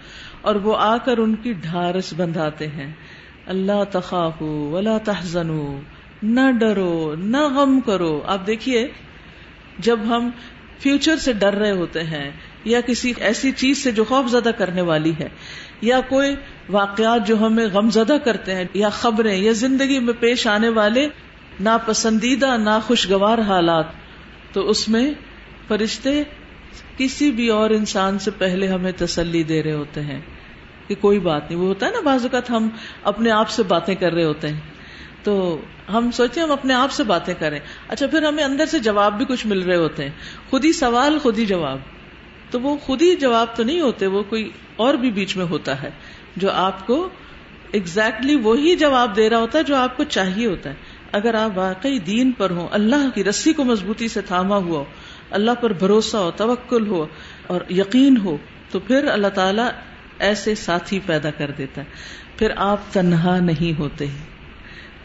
[0.41, 2.93] اور وہ آ کر ان کی ڈھارس بندھاتے ہیں۔
[3.45, 5.79] اللہ تخاف ولا تحزنوا۔
[6.23, 8.87] نہ ڈرو، نہ غم کرو۔ آپ دیکھیے،
[9.79, 10.29] جب ہم
[10.79, 12.31] فیوچر سے ڈر رہے ہوتے ہیں،
[12.63, 15.27] یا کسی ایسی چیز سے جو خوف زدہ کرنے والی ہے،
[15.81, 16.35] یا کوئی
[16.69, 21.07] واقعات جو ہمیں غم زدہ کرتے ہیں، یا خبریں، یا زندگی میں پیش آنے والے
[21.59, 23.85] ناپسندیدہ نہ خوشگوار حالات،
[24.53, 25.13] تو اس میں
[25.67, 26.23] فرشتے
[26.97, 30.21] کسی بھی اور انسان سے پہلے ہمیں تسلی دے رہے ہوتے ہیں
[30.87, 32.69] کہ کوئی بات نہیں۔ وہ ہوتا ہے نا بعض اوقات ہم
[33.03, 34.59] اپنے آپ سے باتیں کر رہے ہوتے ہیں۔
[35.23, 35.57] تو
[35.93, 39.25] ہم سوچیں ہم اپنے آپ سے باتیں کریں۔ اچھا پھر ہمیں اندر سے جواب بھی
[39.25, 40.11] کچھ مل رہے ہوتے ہیں۔
[40.49, 41.77] خود ہی سوال، خود ہی جواب۔
[42.49, 45.83] تو وہ خود ہی جواب تو نہیں ہوتے، وہ کوئی اور بھی بیچ میں ہوتا
[45.83, 45.89] ہے۔
[46.35, 47.09] جو آپ کو
[47.75, 50.75] exactly وہی جواب دے رہا ہوتا ہے جو آپ کو چاہیے ہوتا ہے۔
[51.11, 54.85] اگر آپ واقعی دین پر ہوں، اللہ کی رسی کو مضبوطی سے تھاما ہوا ہو
[55.35, 57.05] اللہ پر بھروسہ ہو، توکل ہو
[57.47, 58.37] اور یقین ہو،
[58.71, 59.69] تو پھر اللہ تعالیٰ
[60.19, 64.05] ایسے ساتھی پیدا کر دیتا ہے۔ پھر آپ تنہا نہیں ہوتے۔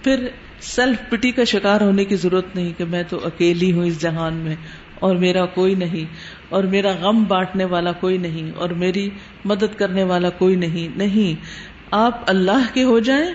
[0.02, 0.28] پھر
[0.60, 4.34] سیلف پٹی کا شکار ہونے کی ضرورت نہیں کہ میں تو اکیلی ہوں اس جہان
[4.34, 4.56] میں
[4.98, 6.04] اور میرا کوئی نہیں،
[6.48, 9.08] اور میرا غم بانٹنے والا کوئی نہیں، اور میری
[9.44, 11.44] مدد کرنے والا کوئی نہیں۔ نہیں،
[11.90, 13.30] آپ اللہ کے ہو جائیں،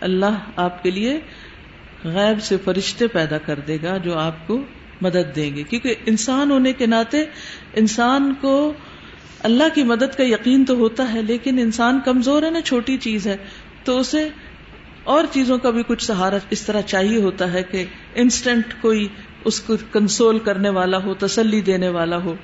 [0.00, 1.18] اللہ آپ کے لیے
[2.04, 4.62] غیب سے فرشتے پیدا کر دے گا جو آپ کو
[5.00, 7.24] مدد دیں گے۔ کیونکہ انسان ہونے کے ناطے
[7.74, 8.72] انسان کو
[9.40, 13.26] اللہ کی مدد کا یقین تو ہوتا ہے، لیکن انسان کمزور ہے نا، چھوٹی چیز
[13.26, 13.36] ہے۔
[13.84, 14.28] تو اسے
[15.04, 17.84] اور چیزوں کا بھی کچھ سہارا اس طرح چاہیے ہوتا ہے کہ
[18.14, 19.08] انسٹنٹ کوئی
[19.44, 22.34] اس کو کنسول کرنے والا ہو، تسلی دینے والا ہو۔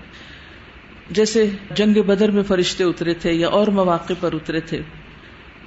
[1.10, 4.80] جیسے جنگ بدر میں فرشتے اترے تھے یا اور مواقع پر اترے تھے۔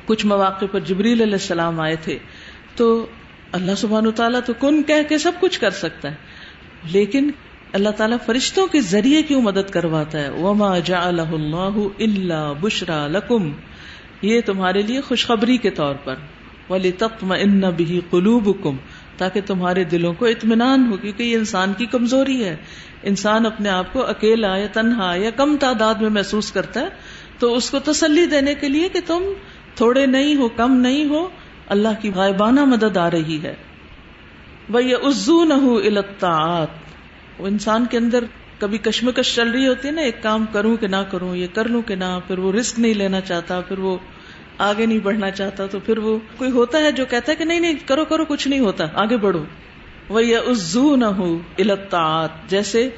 [0.05, 2.17] کچھ مواقع پر جبریل علیہ السلام آئے تھے۔
[2.75, 3.05] تو
[3.51, 6.15] اللہ سبحان تعالیٰ تو کن کہہ کے سب کچھ کر سکتا ہے۔
[6.91, 7.31] لیکن
[7.73, 13.51] اللہ تعالیٰ فرشتوں کے ذریعے کیوں مدد کرواتا ہے؟ وما جا اللہ اللہ بشرا لکم
[14.21, 16.15] یہ تمہارے لیے خوشخبری کے طور پر۔
[16.69, 18.75] ولی تخم ان بھی قلوب کم
[19.17, 22.55] تاکہ تمہارے دلوں کو اطمینان ہو، کیونکہ یہ انسان کی کمزوری ہے۔
[23.03, 26.87] انسان اپنے آپ کو اکیلا یا تنہا یا کم تعداد میں محسوس کرتا ہے،
[27.39, 29.23] تو اس کو تسلی دینے کے لیے کہ تم
[29.75, 31.29] تھوڑے نہیں ہو، کم نہیں ہو،
[31.67, 33.55] اللہ کی غائبانہ مدد آ رہی ہے۔
[34.69, 36.67] وہ یہ عزو نہ ہو الطاعت
[37.37, 38.23] وہ انسان کے اندر
[38.59, 41.67] کبھی کشمکش چل رہی ہوتی ہے نا، ایک کام کروں کہ نہ کروں، یہ کر
[41.67, 43.97] لوں کہ نہ، پھر وہ رسک نہیں لینا چاہتا، پھر وہ
[44.57, 47.59] آگے نہیں بڑھنا چاہتا، تو پھر وہ کوئی ہوتا ہے جو کہتا ہے کہ نہیں
[47.59, 49.43] نہیں، کرو کرو، کچھ نہیں ہوتا، آگے بڑھو۔
[50.09, 52.89] وہ یہ عزو نہ ہو الطاعت جیسے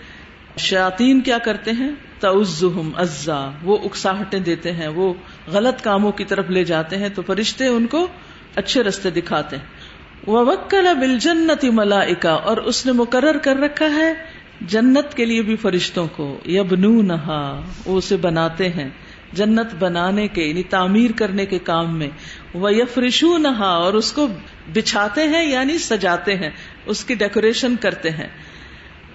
[0.58, 5.14] شاطین کیا کرتے ہیں؟ تعزہم ازا وہ اکساہٹیں دیتے ہیں، وہ
[5.48, 8.08] غلط کاموں کی طرف لے جاتے ہیں، تو فرشتے ان کو
[8.56, 9.64] اچھے رستے دکھاتے ہیں۔
[10.28, 14.14] وہ وکل بل جنتی ملائکا اور اس نے مقرر کر رکھا ہے
[14.62, 18.90] جنت کے لیے بھی فرشتوں کو یبنو نہا وہ اسے بناتے ہیں،
[19.34, 22.10] جنت بنانے کے یعنی تعمیر کرنے کے کام میں۔
[22.54, 24.28] وہ یفرشو نہا اور اس کو
[24.74, 26.50] بچھاتے ہیں یعنی سجاتے ہیں،
[26.86, 28.28] اس کی ڈیکوریشن کرتے ہیں۔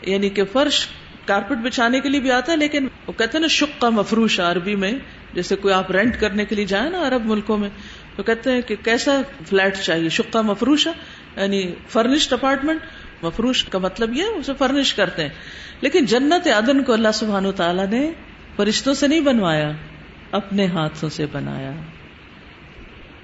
[0.02, 0.86] یعنی کہ فرش
[1.24, 4.40] کارپیٹ بچھانے کے لیے بھی آتا ہے، لیکن وہ کہتے ہیں نا شک کا مفروش
[4.40, 4.92] عربی میں،
[5.34, 7.68] جیسے کوئی آپ رینٹ کرنے کے لیے جائیں نا عرب ملکوں میں
[8.16, 10.92] تو کہتے ہیں کہ کیسا فلیٹ چاہیے؟ شکا مفروش ہے
[11.42, 12.80] یعنی فرنشڈ اپارٹمنٹ،
[13.22, 15.28] مفروش کا مطلب یہ اسے فرنش کرتے ہیں۔
[15.80, 18.12] لیکن جنت عدن کو اللہ سبحان تعالیٰ نے
[18.56, 19.70] فرشتوں سے نہیں بنوایا،
[20.30, 21.70] اپنے ہاتھوں سے بنایا۔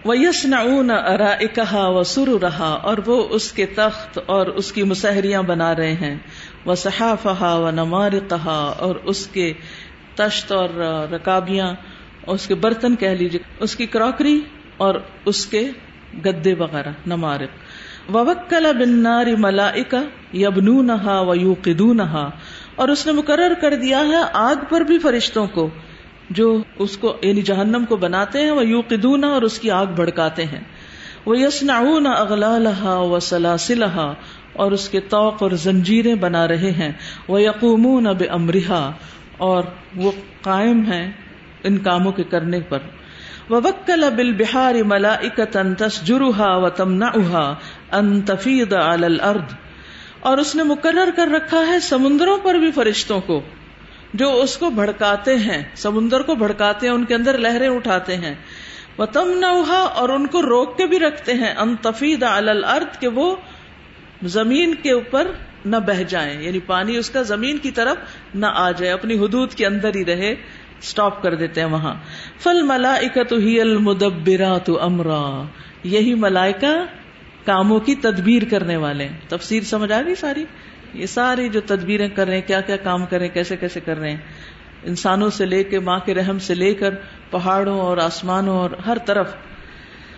[0.05, 0.57] وہ یس نہ
[0.91, 5.77] ارا اکہا و سر رہا اور وہ اس کے تخت اور اس کی مسحریاں بنا
[5.77, 6.19] رہے ہیں۔
[6.65, 9.53] وہ صحافہ و نمار کہا اور اس کے
[10.15, 10.69] تشت اور
[11.13, 11.75] رکابیاں،
[12.27, 14.41] اس کے برتن کہہ لیجیے اس کی کراکری
[14.81, 15.71] اور اس کے
[16.27, 17.51] گدے وغیرہ نمارک
[18.15, 22.31] وکلا بناری ملائکا یبنو نہا و یو نہا
[22.77, 25.69] اور اس نے مقرر کر دیا ہے آگ پر بھی فرشتوں کو،
[26.31, 28.81] جو اس کو یعنی جہنم کو بناتے ہیں وہ یو
[29.25, 30.61] اور اس کی آگ بھڑکاتے ہیں۔
[31.27, 31.79] وہ یسنا
[32.13, 34.15] اغلا لہا و سلاسلہا
[34.53, 36.93] اور اس کے توق اور زنجیریں بنا رہے ہیں۔
[37.29, 38.91] وہ یقومون اب امرحا
[39.37, 39.65] اور
[39.97, 40.13] وہ
[40.43, 41.13] قائم ہیں
[41.65, 42.79] ان کاموں کے کرنے پر۔
[43.51, 47.55] وکل بل بہار ملا اکتن تس جروہا و تمنا
[48.73, 49.55] الارض
[50.21, 53.43] اور اس نے مقرر کر رکھا ہے سمندروں پر بھی فرشتوں کو،
[54.15, 58.35] جو اس کو بھڑکاتے ہیں۔ سمندر کو بھڑکاتے ہیں، ان کے اندر لہریں اٹھاتے ہیں۔
[58.99, 59.07] وہ
[59.73, 63.37] اور ان کو روک کے بھی رکھتے ہیں۔ ان تفید الارض کہ وہ
[64.23, 65.27] زمین کے اوپر
[65.65, 67.97] نہ بہ جائیں۔ یعنی پانی اس کا زمین کی طرف
[68.35, 70.35] نہ آ جائے، اپنی حدود کے اندر ہی رہے۔
[70.83, 71.95] اسٹاپ کر دیتے ہیں وہاں.
[72.39, 75.43] فل ملائکت ہی المدبرا تو امرا.
[75.85, 76.75] یہی ملائکا
[77.45, 80.45] کاموں کی تدبیر کرنے والے تفسیر سمجھ آ گئی ساری؟
[80.95, 83.81] یہ ساری جو تدبیریں کر رہے ہیں، کیا کیا کام کر رہے ہیں، کیسے کیسے
[83.81, 84.17] کر رہے ہیں؟
[84.85, 86.95] انسانوں سے لے کے ماں کے رحم سے لے کر
[87.31, 89.35] پہاڑوں اور آسمانوں اور ہر طرف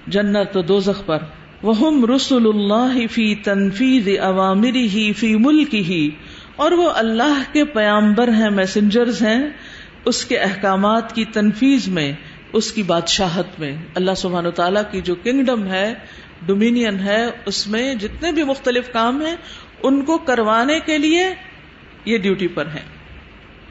[0.07, 1.18] جنت و دوزخ پر.
[1.62, 6.11] وہ رسول اللہ فی تنفیز عوامری ہی فی ملک ہی
[6.57, 9.44] اور وہ اللہ کے پیامبر ہیں میسنجرز ہیں
[10.05, 12.12] اس کے احکامات کی تنفیز میں،
[12.53, 15.95] اس کی بادشاہت میں۔ اللہ سبحان و تعالیٰ کی جو کنگڈم ہے
[16.47, 19.37] ڈومینین ہے، اس میں جتنے بھی مختلف کام ہیں،
[19.83, 21.35] ان کو کروانے کے لیے
[22.05, 22.83] یہ ڈیوٹی پر ہے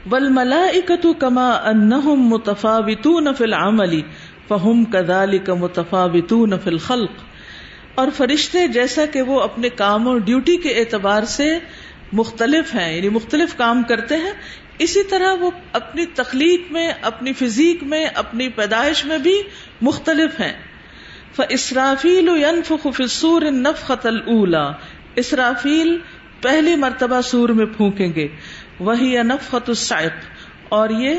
[0.06, 4.02] بل ملا اکتو کما ان متفاوت نفل عملی
[4.48, 7.10] فہم کدالی کا متفاوت نفل خلق
[7.94, 11.58] اور فرشتے جیسا کہ وہ اپنے کام اور ڈیوٹی کے اعتبار سے
[12.12, 14.32] مختلف ہیں یعنی مختلف کام کرتے ہیں
[14.82, 19.42] اسی طرح وہ اپنی تخلیق میں، اپنی فزیک میں، اپنی پیدائش میں بھی
[19.80, 20.52] مختلف ہیں۔
[21.48, 22.28] اسرافیل
[22.98, 24.72] فسور نف خطل اولا
[25.16, 25.98] اسرافیل
[26.40, 28.28] پہلی مرتبہ سور میں پھونکیں گے۔
[28.80, 30.12] وہی نفقت السائق
[30.68, 31.14] اور یہ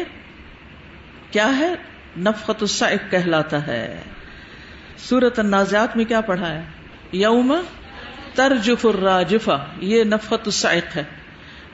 [1.31, 1.75] کیا ہے؟
[2.17, 4.01] نفقت السائق کہلاتا ہے۔
[4.97, 6.63] سورت النازعات میں کیا پڑھا ہے؟
[7.11, 7.55] یوم
[8.33, 11.03] ترجف الراجفہ یہ نفقت السائق ہے۔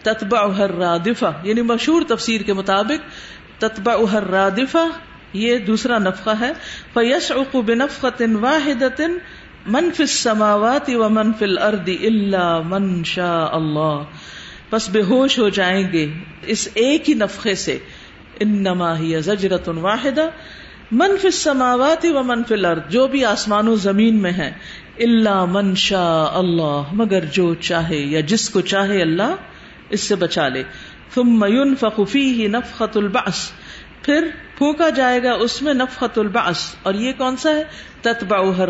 [0.04, 3.02] تتبا ہر رادفا یعنی مشہور تفسیر کے مطابق
[3.62, 4.88] تتبا ہر رادفا
[5.34, 6.52] یہ دوسرا نفقہ ہے
[6.94, 9.02] فیش اقو بنفقت واحد
[9.68, 14.04] منف سماوات و منف الارض اللہ من شاء اللہ۔
[14.72, 16.08] بس بے ہوش ہو جائیں گے
[16.42, 17.78] اس ایک ہی نفقے سے،
[18.40, 20.30] انما ہی زجرت واحدہ
[20.92, 24.52] منف السماوات و منف الارض، جو بھی آسمان و زمین میں ہے
[25.00, 29.36] اللہ من شاء اللہ، مگر جو چاہے یا جس کو چاہے اللہ
[29.90, 30.64] اس سے بچا لے۔
[31.14, 33.52] تم میون فقفی ہی نفقت الباس
[34.02, 37.64] پھر پھونکا جائے گا اس میں نفقت الباس اور یہ کون سا ہے؟
[38.02, 38.70] تتبا ہر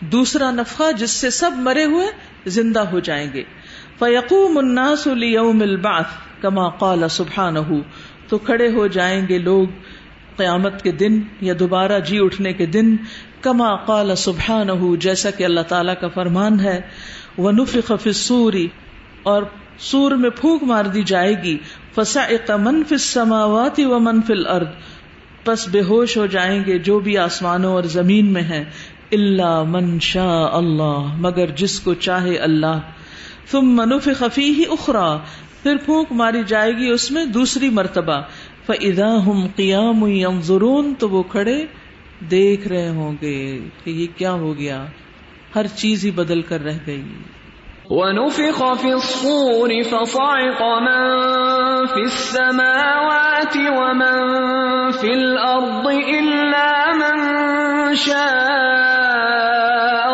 [0.00, 2.06] دوسرا نفقہ جس سے سب مرے ہوئے
[2.46, 3.42] زندہ ہو جائیں گے۔
[3.98, 6.04] فیقوم الناس لیوم البعث
[6.40, 7.58] کما قال سبحانہ
[8.28, 9.68] تو کھڑے ہو جائیں گے لوگ
[10.36, 12.96] قیامت کے دن یا دوبارہ جی اٹھنے کے دن۔
[13.40, 16.80] کما قال سبحانہ جیسا کہ اللہ تعالی کا فرمان ہے۔
[17.38, 18.52] ونفخ فی الصور۔
[19.22, 19.42] اور
[19.78, 21.58] سور میں پھونک مار دی جائے گی۔
[21.94, 24.68] فسا منف سماوات و منفل ارد
[25.44, 28.64] پس بے ہوش ہو جائیں گے جو بھی آسمانوں اور زمین میں ہے
[29.12, 32.80] اللہ من شاء اللہ مگر جس کو چاہے اللہ۔
[33.50, 35.16] تم منف خفی ہی اخرا
[35.62, 38.20] پھر پھونک ماری جائے گی اس میں دوسری مرتبہ۔
[38.66, 41.66] فدا ہم قیام تو وہ کھڑے
[42.30, 44.84] دیکھ رہے ہوں گے کہ یہ کیا ہو گیا۔
[45.54, 47.02] ہر چیز ہی بدل کر رہ گئی۔
[47.92, 51.04] ونفخ في الصور فصعق من
[51.86, 54.16] في السماوات ومن
[54.90, 57.16] في الأرض إلا من
[57.94, 58.22] شاء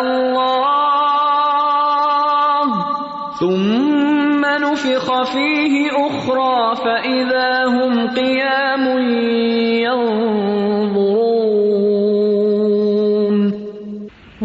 [0.00, 0.58] الله.
[3.40, 8.57] ثم نفخ فيه أخرى فإذا هم قيام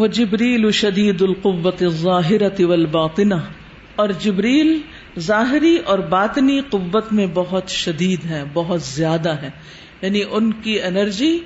[0.04, 3.34] وہ جبریل شدید القوت ظاہرت والباطنہ،
[3.96, 4.78] اور جبریل
[5.18, 9.50] ظاہری اور باطنی قوت میں بہت شدید ہے، بہت زیادہ ہے۔
[10.02, 11.38] یعنی ان کی انرجی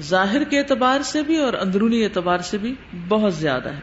[0.00, 2.74] ظاہر کے اعتبار سے بھی اور اندرونی اعتبار سے بھی
[3.08, 3.80] بہت زیادہ ہے۔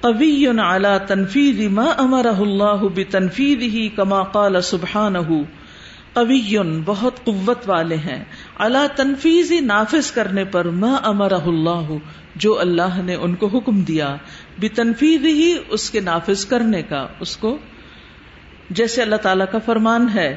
[0.00, 5.18] قوی اعلی تنفیذ ما امرہ اللہ بتنفیذ ہی کما قال سبحانہ۔
[6.12, 8.24] قوی بہت قوت والے ہیں۔
[8.58, 11.96] اللہ تنفیذ نافذ کرنے پر ما امرہ اللہ۔
[12.36, 14.16] جو اللہ نے ان کو حکم دیا
[14.58, 17.58] بھی تنفیذ ہی اس کے نافذ کرنے کا، اس کو۔
[18.70, 20.36] جیسے اللہ تعالی کا فرمان ہے،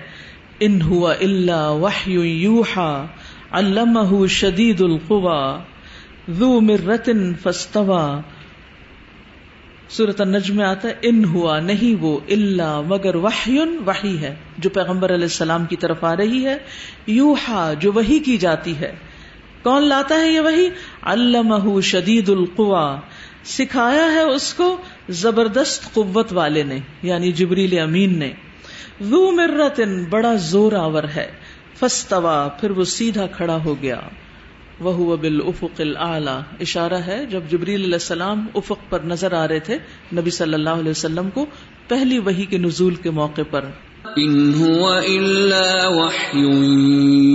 [0.60, 3.06] ان ہوا اللہ وحی یوحا
[3.52, 5.60] علمہ شدید القوا
[6.30, 7.10] ذو مرت
[7.42, 8.22] فاستوى۔
[9.90, 14.70] سورت النجم میں آتا ہے، ان ہوا، نہیں وہ اللہ مگر وحی وحی ہے، جو
[14.70, 16.58] پیغمبر علیہ السلام کی طرف آ رہی ہے۔
[17.08, 18.96] یوحا، جو وہی کی جاتی ہے۔
[19.64, 20.70] کون لاتا ہے یہ وہی
[21.04, 23.00] علمہ شدید القوا
[23.46, 24.78] سکھایا ہے اس کو
[25.10, 28.32] زبردست قوت والے نے یعنی جبریل امین نے۔
[29.04, 31.32] ذو مرتن بڑا زور آور ہے۔
[31.80, 34.00] فستوا پھر وہ سیدھا کھڑا ہو گیا۔
[34.80, 39.60] وہ بال افق العلی اشارہ ہے، جب جبریل علیہ السلام افق پر نظر آ رہے
[39.60, 39.78] تھے،
[40.16, 41.46] نبی صلی اللہ علیہ وسلم کو
[41.88, 43.66] پہلی وہی کے نزول کے موقع پر۔
[44.16, 46.48] ان هو الا وحی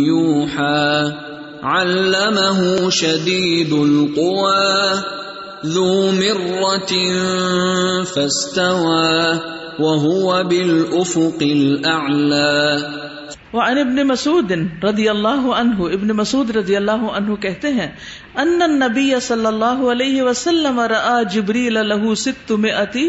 [0.06, 1.27] یوحا۔
[1.62, 5.02] علمه شدید القوى
[5.66, 6.92] ذو مرة
[8.04, 9.40] فاستوى
[9.80, 12.82] وهو بالأفق الأعلى
[13.54, 14.52] وعن ابن مسعود
[14.84, 17.86] رضی اللہ عنہ، ابن مسعود رضی اللہ عنہ کہتے ہیں
[18.36, 23.06] ان النبی صلی اللہ علیہ وسلم رآ جبریل له ستمائة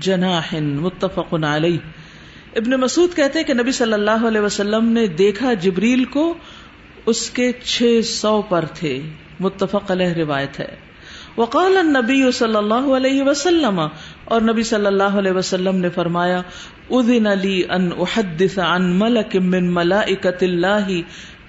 [0.00, 1.78] جناح متفق علیہ
[2.56, 6.26] ابن مسعود کہتے ہیں کہ نبی صلی اللہ علیہ وسلم نے دیکھا جبریل کو
[7.06, 9.00] اس کے چھ سو پر تھے۔
[9.40, 10.74] متفق علیہ روایت ہے۔
[11.36, 13.80] وقال النبی صلی اللہ علیہ وسلم،
[14.24, 16.42] اور نبی صلی اللہ علیہ وسلم نے فرمایا،
[16.90, 20.88] اذن لی ان احدث عن ملک من ملائکت اللہ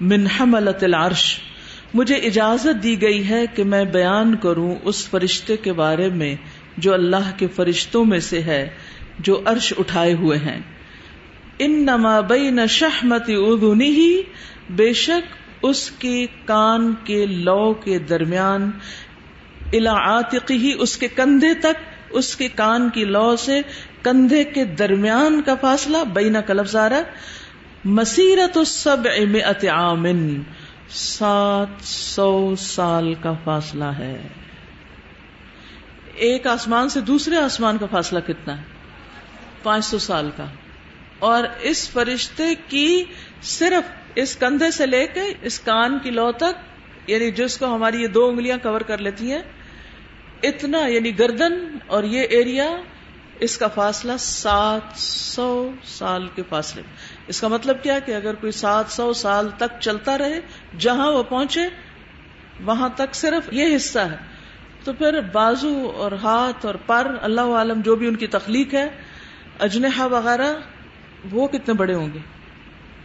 [0.00, 1.38] من حملت العرش۔
[1.94, 6.34] مجھے اجازت دی گئی ہے کہ میں بیان کروں اس فرشتے کے بارے میں
[6.76, 8.68] جو اللہ کے فرشتوں میں سے ہے،
[9.18, 10.60] جو عرش اٹھائے ہوئے ہیں۔
[11.58, 14.08] انما بین شحمت اذنہ،
[14.70, 18.70] بے شک اس کے کان کے لو کے درمیان
[20.50, 23.60] ہی اس کے کندھے تک، اس کے کان کی لو سے
[24.02, 27.02] کندھے کے درمیان کا فاصلہ بینا کا لفظ آ رہا
[27.84, 28.96] مسیرت سب
[29.72, 30.42] عامن
[30.88, 34.28] سات سو سال کا فاصلہ ہے۔
[36.14, 38.62] ایک آسمان سے دوسرے آسمان کا فاصلہ کتنا ہے؟
[39.62, 40.44] پانچ سو سال کا۔
[41.18, 43.04] اور اس فرشتے کی
[43.42, 48.02] صرف اس کندھے سے لے کے اس کان کی لو تک یعنی جس کو ہماری
[48.02, 49.42] یہ دو انگلیاں کور کر لیتی ہیں،
[50.42, 51.54] اتنا یعنی گردن
[51.86, 52.68] اور یہ ایریا
[53.40, 56.82] اس کا فاصلہ سات سو سال کے فاصلے
[57.26, 60.40] اس کا مطلب کیا کہ اگر کوئی سات سو سال تک چلتا رہے،
[60.78, 61.66] جہاں وہ پہنچے،
[62.64, 64.16] وہاں تک صرف یہ حصہ ہے۔
[64.84, 68.88] تو پھر بازو اور ہاتھ اور پر، اللہ عالم جو بھی ان کی تخلیق ہے
[69.58, 70.52] اجنحا وغیرہ،
[71.30, 72.18] وہ کتنے بڑے ہوں گے؟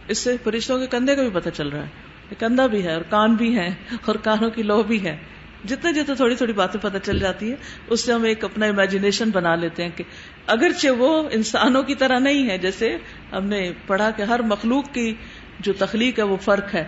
[0.08, 3.02] اس سے فرشتوں کے کندھے کا بھی پتہ چل رہا ہے کندھا بھی ہے اور
[3.08, 3.68] کان بھی ہے
[4.06, 5.16] اور کانوں کی لو بھی ہے
[5.64, 9.30] جتنے جتنے تھوڑی تھوڑی باتیں پتہ چل جاتی ہے اس سے ہم ایک اپنا امیجنیشن
[9.30, 10.04] بنا لیتے ہیں کہ
[10.46, 12.96] اگرچہ وہ انسانوں کی طرح نہیں ہے، جیسے
[13.32, 15.14] ہم نے پڑھا کہ ہر مخلوق کی
[15.60, 16.84] جو تخلیق ہے وہ فرق ہے۔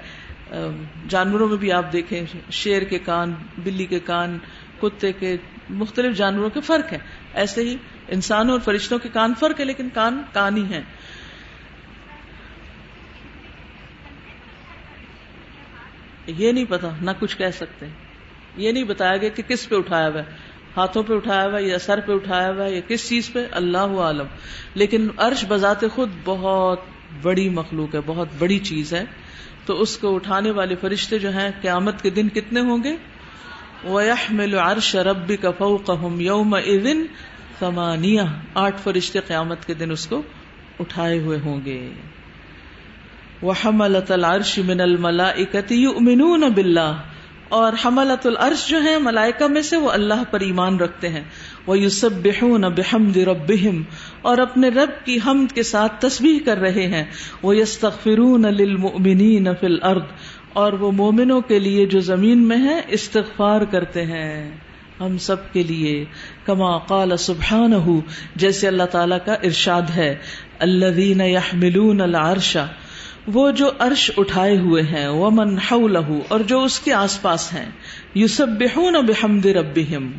[1.08, 4.38] جانوروں میں بھی آپ دیکھیں، شیر کے کان، بلی کے کان،
[4.80, 5.36] کتے کے
[5.70, 6.98] مختلف جانوروں کے فرق ہے
[7.34, 7.76] ایسے ہی
[8.08, 10.82] انسانوں اور فرشتوں کے کان فرق ہے، لیکن کان کان ہی ہے
[16.26, 17.86] یہ نہیں پتا، نہ کچھ کہہ سکتے۔
[18.56, 21.78] یہ نہیں بتایا گیا کہ کس پہ اٹھایا ہوا ہے۔ ہاتھوں پہ اٹھایا ہوا یا
[21.78, 24.26] سر پہ اٹھایا ہوا ہے یا کس چیز پہ؟ اللہ عالم۔
[24.74, 26.80] لیکن عرش بذات خود بہت
[27.22, 29.04] بڑی مخلوق ہے، بہت بڑی چیز ہے۔
[29.66, 32.96] تو اس کو اٹھانے والے فرشتے جو ہیں، قیامت کے دن کتنے ہوں گے؟
[33.88, 36.94] وَيَحْمِلُ عَرْشَ رَبِّكَ فَوْقَهُمْ يَوْمَ اِذٍ
[37.58, 40.22] ثَمَانِيَةً۔ آٹھ فرشتے قیامت کے دن اس کو
[40.80, 41.92] اٹھائے ہوئے ہوں گے۔
[43.42, 46.94] وحملت العرش من الملائکت یؤمنون باللہ۔
[47.48, 51.24] اور حملت العرش جو ہیں، ملائکہ میں سے وہ اللہ پر ایمان رکھتے ہیں۔
[51.66, 53.82] وہ یوسب بحون بحمد ربہم۔
[54.22, 57.04] اور اپنے رب کی حمد کے ساتھ تسبیح کر رہے ہیں۔
[57.42, 60.02] وہ یستغفرون للمؤمنین فی الارض۔
[60.52, 64.50] اور وہ مومنوں کے لیے جو زمین میں ہیں، استغفار کرتے ہیں۔
[65.00, 66.04] ہم سب کے لیے۔
[66.44, 68.00] کما قال سبحانہ
[68.36, 70.16] جیسے اللہ تعالی کا ارشاد ہے۔
[70.58, 72.56] الذین یحملون العرش۔
[73.32, 77.70] وہ جو عرش اٹھائے ہوئے ہیں، ومن حولہ اور جو اس کے آس پاس ہیں۔
[78.14, 80.10] یسبحون بحمد ربہم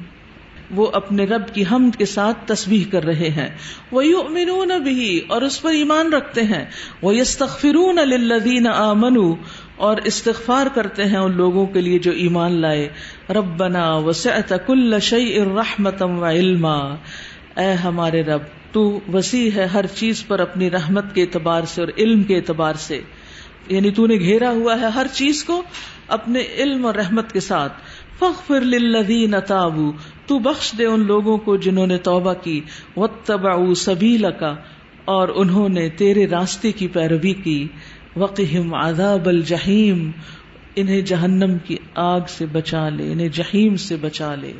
[0.72, 3.50] وہ اپنے رب کی حمد کے ساتھ تسبیح کر رہے ہیں۔
[3.92, 6.66] وہ یؤمنون بھی اور اس پر ایمان رکھتے ہیں۔
[7.02, 9.36] وہ یستغفرون للذین آمنوا،
[9.76, 12.90] اور استغفار کرتے ہیں ان لوگوں کے لیے جو ایمان لائے۔
[13.30, 16.96] ربنا وسعت کل شیء رحمتا و علما
[17.58, 18.42] اے ہمارے رب
[18.78, 22.74] تو وسیع ہے ہر چیز پر اپنی رحمت کے اعتبار سے اور علم کے اعتبار
[22.74, 23.02] سے۔
[23.70, 25.64] یعنی تو نے گھیرا ہوا ہے ہر چیز کو
[26.08, 27.74] اپنے علم اور رحمت کے ساتھ۔
[28.20, 29.92] فخر للذین تابو،
[30.26, 32.62] تو بخش دے ان لوگوں کو جنہوں نے توبہ کی۔
[32.98, 34.44] واتبعوا سبیلک،
[35.06, 37.68] اور انہوں نے تیرے راستے کی پیروی کی۔
[38.16, 40.12] وقہم عذاب الجحیم،
[40.76, 44.54] انہیں جہنم کی آگ سے بچا لے، انہیں جہیم سے بچا لے۔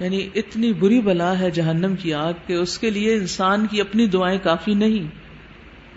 [0.00, 4.06] یعنی اتنی بری بلا ہے جہنم کی آگ کہ اس کے لیے انسان کی اپنی
[4.06, 5.24] دعائیں کافی نہیں۔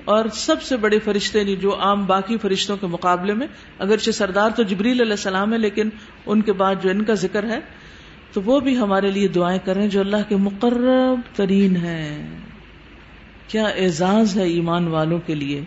[0.06, 3.48] اور سب سے بڑے فرشتے نہیں، جو عام باقی فرشتوں کے مقابلے میں،
[3.80, 5.90] اگرچہ سردار تو جبریل علیہ السلام ہے لیکن
[6.26, 7.60] ان کے بعد جو ان کا ذکر ہے،
[8.34, 12.28] تو وہ بھی ہمارے لیے دعائیں کریں جو اللہ کے مقرب ترین ہے
[13.48, 15.62] کیا اعزاز ہے ایمان والوں کے لیے؟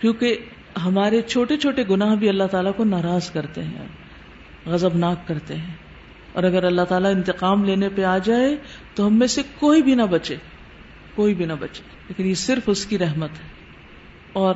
[0.00, 0.36] کیونکہ
[0.84, 3.88] ہمارے چھوٹے چھوٹے گناہ بھی اللہ تعالیٰ کو ناراض کرتے ہیں
[4.66, 5.81] غزبناک کرتے ہیں۔
[6.32, 8.56] اور اگر اللہ تعالیٰ انتقام لینے پہ آ جائے
[8.94, 10.36] تو ہم میں سے کوئی بھی نہ بچے،
[11.14, 13.48] کوئی بھی نہ بچے۔ لیکن یہ صرف اس کی رحمت ہے۔
[14.32, 14.54] اور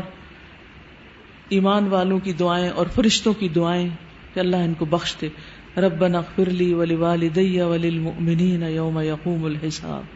[1.48, 3.88] ایمان والوں کی دعائیں اور فرشتوں کی دعائیں
[4.34, 5.28] کہ اللہ ان کو بخش دے۔
[5.76, 10.15] ربنا اغفر لی ولی والدی وللمؤمنین یوم یقوم الحساب۔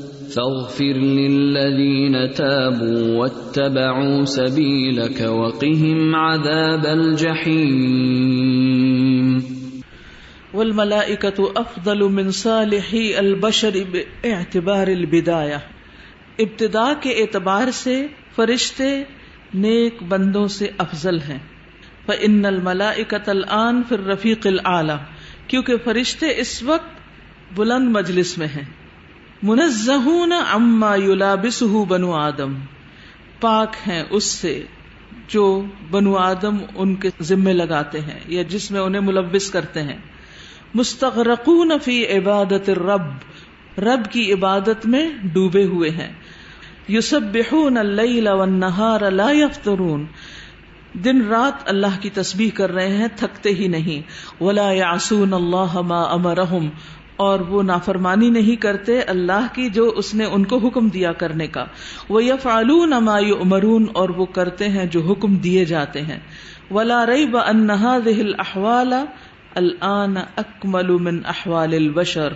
[0.33, 8.01] فاغفر للذين تابوا واتبعوا سبيلك وقهم عذاب الجحيم.
[10.53, 15.57] والملائكة أفضل من صالحي البشر باعتبار البداية.
[16.39, 19.03] ابتدا کے اعتبار سے فرشتے
[19.53, 21.39] نیک بندوں سے افضل ہیں.
[22.05, 24.95] فإن الملائكة الآن في الرفيق الأعلى،
[25.47, 27.01] کیونکہ فرشتے اس وقت
[27.59, 28.80] بلند مجلس میں ہیں۔
[29.43, 32.53] منزہون اما یلابسہ بنو آدم۔
[33.39, 34.63] پاک ہیں اس سے
[35.27, 39.97] جو بنو آدم ان کے ذمے لگاتے ہیں یا جس میں انہیں ملوث کرتے ہیں۔
[40.73, 43.01] مستغرقون فی عبادت الرب۔
[43.79, 46.13] رب کی عبادت میں ڈوبے ہوئے ہیں۔
[46.89, 50.05] یسبحون اللیل والنہار لا یفترون۔
[50.93, 54.01] دن رات اللہ کی تسبیح کر رہے ہیں، تھکتے ہی نہیں۔
[54.43, 56.69] ولا یعصون اللہ ما امرہم۔
[57.21, 61.47] اور وہ نافرمانی نہیں کرتے اللہ کی جو اس نے ان کو حکم دیا کرنے
[61.47, 61.65] کا۔
[62.09, 66.19] وہ یا فالون امرون اور وہ کرتے ہیں جو حکم دیے جاتے ہیں۔
[66.71, 68.93] ولا رئی ب انہا دہل احوال
[69.55, 72.33] الان اکمل من احوال البشر۔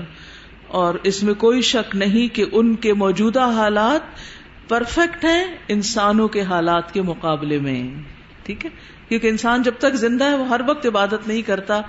[0.67, 4.01] اور اس میں کوئی شک نہیں کہ ان کے موجودہ حالات
[4.69, 7.83] پرفیکٹ ہیں انسانوں کے حالات کے مقابلے میں۔
[8.43, 8.69] ٹھیک ہے؟
[9.09, 11.81] کیونکہ انسان جب تک زندہ ہے وہ ہر وقت عبادت نہیں کرتا۔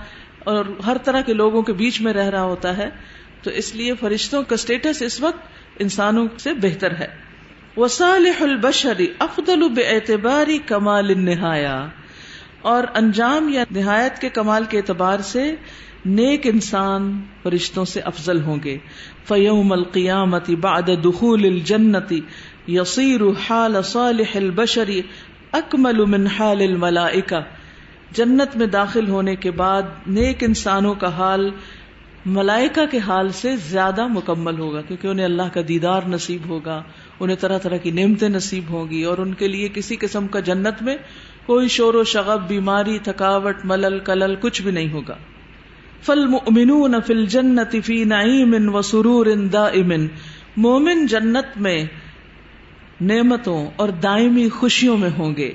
[0.47, 2.89] اور ہر طرح کے لوگوں کے بیچ میں رہ رہا ہوتا ہے،
[3.43, 7.07] تو اس لیے فرشتوں کا اسٹیٹس اس وقت انسانوں سے بہتر ہے۔
[7.77, 11.87] وسالح البشری افضل بے اعتباری کمال نہایا
[12.61, 15.55] اور انجام یا نہایت کے کمال کے اعتبار سے
[16.05, 18.77] نیک انسان فرشتوں سے افضل ہوں گے۔
[19.27, 22.21] فیوم القیامتی بعد دخول الجنتی
[22.67, 25.01] یصیر حال صالح البشری
[25.51, 27.41] اکمل من حال الملائکہ
[28.11, 31.49] جنت میں داخل ہونے کے بعد نیک انسانوں کا حال
[32.25, 36.83] ملائکہ کے حال سے زیادہ مکمل ہوگا، کیونکہ انہیں اللہ کا دیدار نصیب ہوگا،
[37.19, 40.39] انہیں طرح طرح کی نعمتیں نصیب ہوں گی، اور ان کے لیے کسی قسم کا
[40.39, 40.97] جنت میں
[41.45, 45.15] کوئی شور و شغب، بیماری، تھکاوٹ، ملل، کلل کچھ بھی نہیں ہوگا۔
[46.01, 50.07] فل مؤمنون فل جنت فی نعیم و سرور دائم۔
[50.57, 51.85] مومن جنت میں
[53.01, 55.53] نعمتوں اور دائمی خوشیوں میں ہوں گے۔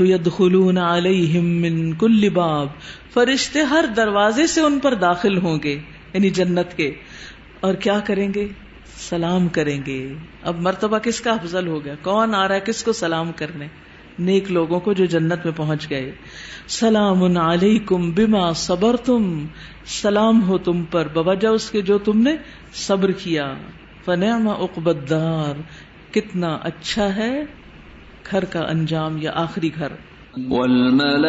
[0.00, 2.68] يدخلون عليهم من كل باب۔
[3.14, 5.78] فرشتے ہر دروازے سے ان پر داخل ہوں گے
[6.12, 6.94] یعنی جنت کے۔
[7.60, 8.48] اور کیا کریں گے؟
[8.96, 12.84] سلام کریں گے۔ اب مرتبہ کس کا افضل ہو گیا؟ کون آ رہا ہے کس
[12.84, 13.66] کو سلام کرنے؟
[14.18, 16.12] نیک لوگوں کو جو جنت میں پہنچ گئے۔
[16.68, 19.46] سلام علیکم بما صبر تم
[19.86, 22.36] سلام ہو تم پر، بوجہ اس کے جو تم نے
[22.74, 23.54] صبر کیا۔
[24.04, 25.54] فنعم اقبدار
[26.14, 27.44] کتنا اچھا ہے۔
[28.30, 29.88] گھر کا انجام یا آخری گھر۔
[30.50, 31.20] والملائكة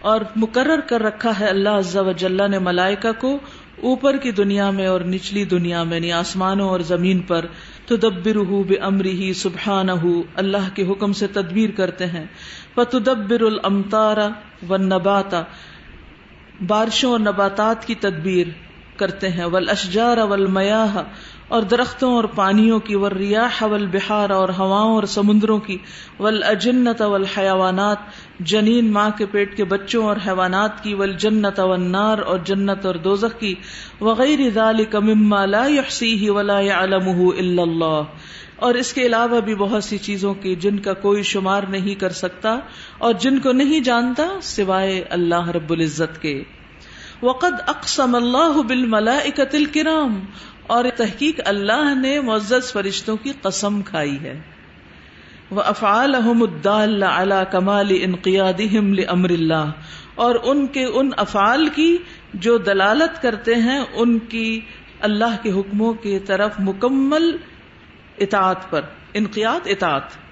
[0.00, 3.38] اور مقرر کر رکھا ہے اللہ عز و جل نے ملائکہ کو
[3.82, 7.46] اوپر کی دنیا میں اور نچلی دنیا میں یعنی آسمانوں اور زمین پر
[7.86, 9.88] تو دبر بے امری ہی سبحان
[10.34, 12.24] اللہ کے حکم سے تدبیر کرتے ہیں۔
[12.74, 14.28] فتدبر المتارا
[14.68, 15.42] و نباتا
[16.66, 18.46] بارشوں اور نباتات کی تدبیر
[18.96, 20.16] کرتے ہیں۔ ول اشجار
[21.50, 25.76] اور درختوں اور پانیوں کی ور ریاح بہار اور ہواؤں اور سمندروں کی
[26.20, 27.98] ول اجنت ول حیوانات
[28.40, 32.94] جنین ماں کے پیٹ کے بچوں اور حیوانات کی ول جنت والنار اور جنت اور
[32.94, 33.54] دوزخ کی،
[34.00, 39.84] وغیر ذالک مما لا يحصیه ولا يعلمه الا اللہ۔ اور اس کے علاوہ بھی بہت
[39.84, 42.54] سی چیزوں کی جن کا کوئی شمار نہیں کر سکتا
[42.98, 46.42] اور جن کو نہیں جانتا سوائے اللہ رب العزت کے۔
[47.22, 50.20] وقد اقسم اللہ بالملائکۃ الکرام
[50.70, 54.40] اور تحقیق اللہ نے معزز فرشتوں کی قسم کھائی ہے۔
[55.50, 56.14] وہ افعال
[56.64, 58.60] اللہ کمال انقیاد
[59.08, 59.70] امر اللہ
[60.14, 61.96] اور ان کے ان افعال کی
[62.34, 64.60] جو دلالت کرتے ہیں، ان کی
[65.00, 67.36] اللہ کے حکموں کی طرف مکمل
[68.18, 68.80] اطاعت پر
[69.14, 70.29] انقیات اطاعت۔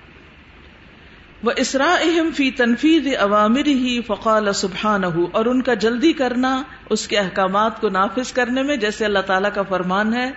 [1.44, 6.50] وہ اسرا اہم فی تنفیز عوامر ہی فقال سبحان اور ان کا جلدی کرنا،
[6.90, 10.30] اس کے احکامات کو نافذ کرنے میں، جیسے اللہ تعالیٰ کا فرمان ہے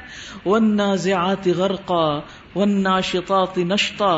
[0.45, 2.05] ون ضیات غرقا
[2.55, 4.13] ون شقات نشتا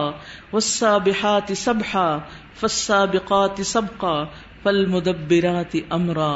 [0.53, 2.17] وسا بحات سبحا
[2.59, 4.23] فسا بقات سبقا
[4.63, 6.33] فل مدبرات امرا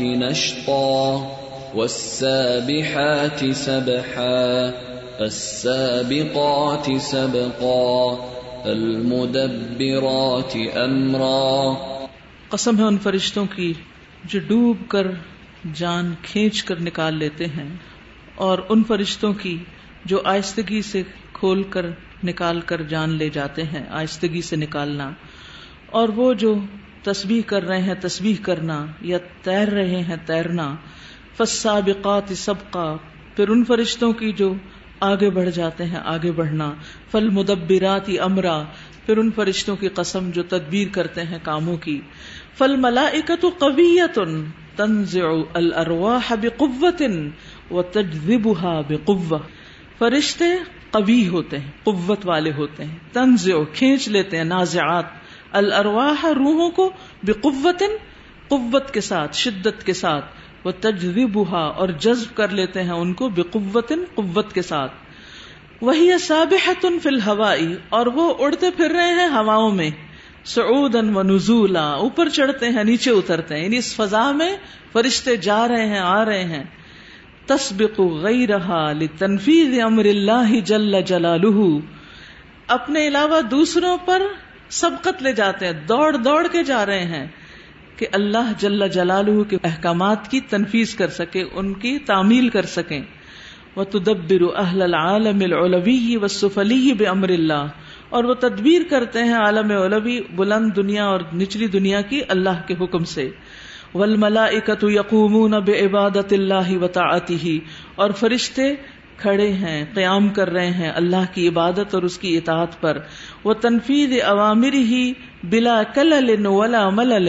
[0.00, 1.28] نشطا
[1.74, 4.70] والسابحات سبحا
[5.18, 8.14] فالسابقات سبقا
[8.64, 11.74] المدبرات امرا
[12.48, 13.72] قسم ہے ان فرشتوں کی
[14.24, 15.06] جو ڈوب کر
[15.74, 17.68] جان کھینچ کر نکال لیتے ہیں
[18.34, 19.56] اور ان فرشتوں کی
[20.04, 21.02] جو آہستگی سے
[21.32, 21.86] کھول کر
[22.24, 25.10] نکال کر جان لے جاتے ہیں، آہستگی سے نکالنا۔
[25.86, 26.54] اور وہ جو
[27.02, 30.76] تسبیح کر رہے ہیں، تسبیح کرنا یا تیر رہے ہیں، تیرنا۔
[31.36, 32.96] فسابقات سبقا۔
[33.36, 34.54] پھر ان فرشتوں کی جو
[35.00, 36.74] آگے بڑھ جاتے ہیں، آگے بڑھنا۔
[37.10, 38.62] فل مدبرات امرا
[39.06, 42.00] پھر ان فرشتوں کی قسم جو تدبیر کرتے ہیں کاموں کی۔
[42.58, 44.18] فل ملائکت قویت
[44.76, 47.02] تنزع الارواح بقوت
[47.70, 49.38] وتجذبها بقوة۔
[49.98, 50.44] فرشتے
[50.94, 55.04] قوی ہوتے ہیں، قوت والے ہوتے ہیں۔ تنز کھینچ لیتے ہیں نازعات۔
[55.52, 56.90] الارواح روحوں کو
[57.22, 57.82] بقوت
[58.48, 60.24] قوت کے ساتھ، شدت کے ساتھ۔
[60.64, 64.92] وہ تجربہ اور جذب کر لیتے ہیں ان کو بقوت قوت کے ساتھ۔
[65.80, 69.90] وہی سابحت فی الہوائی، اور وہ اڑتے پھر رہے ہیں ہواؤں میں۔
[70.44, 74.56] سعودا و نزولا، اوپر چڑھتے ہیں، نیچے اترتے ہیں۔ یعنی اس فضا میں
[74.92, 76.64] فرشتے جا رہے ہیں، آ رہے ہیں۔
[77.46, 81.78] تسبق غیرہا لتنفیذ امر اللہ جل جلالہ۔
[82.68, 84.22] اپنے علاوہ دوسروں پر
[84.68, 87.26] سبقت لے جاتے ہیں، دوڑ دوڑ کے جا رہے ہیں
[87.96, 93.02] کہ اللہ جل جلالہ کے احکامات کی تنفیذ کر سکے، ان کی تعمیل کر سکیں۔
[93.76, 97.66] وہ تدبر اہل العالم العلوی والسفلی بامر اللہ۔
[98.08, 102.74] اور وہ تدبیر کرتے ہیں عالم علوی بلند دنیا اور نچلی دنیا کی اللہ کے
[102.80, 103.30] حکم سے۔
[103.94, 107.56] والملائکۃ یقومون بعبادت اللہ وطاعته
[107.96, 108.74] اور فرشتے
[109.18, 112.98] کھڑے ہیں، قیام کر رہے ہیں اللہ کی عبادت اور اس کی اطاعت پر۔
[113.44, 115.02] وہ تنفیذ عوامر ہی
[115.50, 117.28] بلا کلل ولا ملل،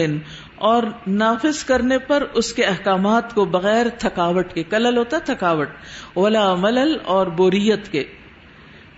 [0.68, 0.82] اور
[1.14, 5.68] نافذ کرنے پر اس کے احکامات کو بغیر تھکاوٹ کے، کلل ہوتا تھکاوٹ،
[6.16, 8.04] ولا ملل اور بوریت کے۔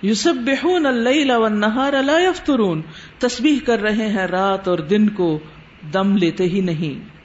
[0.02, 2.82] یوسبحون اللیل والنہار لا یفترون،
[3.18, 5.38] تسبیح کر رہے ہیں رات اور دن کو
[5.92, 7.17] دم لیتے ہی نہیں۔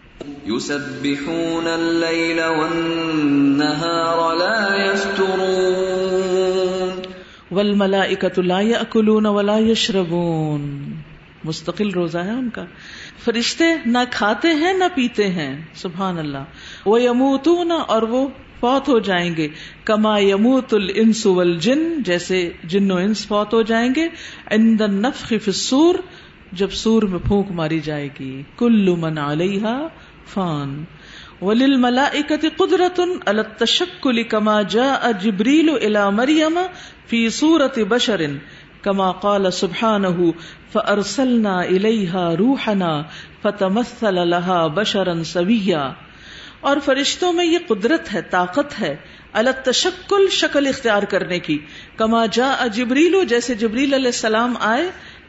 [0.48, 7.02] يسبحون الليل والنهار لا يفترون.
[7.52, 10.94] ول ملا اکتلا ولا یشربون.
[11.44, 12.66] مستقل روزہ ہے ان کا.
[13.24, 16.38] فرشتے نہ کھاتے ہیں نہ پیتے ہیں، سبحان اللہ.
[16.86, 18.28] وہ یموتون اور وہ
[18.60, 19.48] فوت ہو جائیں گے.
[19.84, 24.08] کما یموت الانس والجن، جیسے جن و انس فوت ہو جائیں گے.
[24.52, 25.96] عند النفخ فی السور
[26.52, 28.42] جب سور میں پھونک ماری جائے گی.
[28.58, 29.88] کل من علیہا
[30.28, 30.84] فان.
[31.42, 36.60] وللملائکۃ قدرت التشکل کما جاء جبریل الی مریم
[37.08, 38.22] فی صورت بشر
[38.82, 40.30] کما قال سبحانہ
[40.72, 42.94] فارسلنا الیہا روحنا
[43.42, 45.84] فتمثل لها بشرا سویا
[46.62, 48.96] اور فرشتوں میں یہ قدرت ہے، طاقت ہے
[49.34, 51.58] الگ تشکل شکل اختیار کرنے کی.
[51.96, 54.86] کما جا جبریلو جیسے جبریل علیہ السلام آئے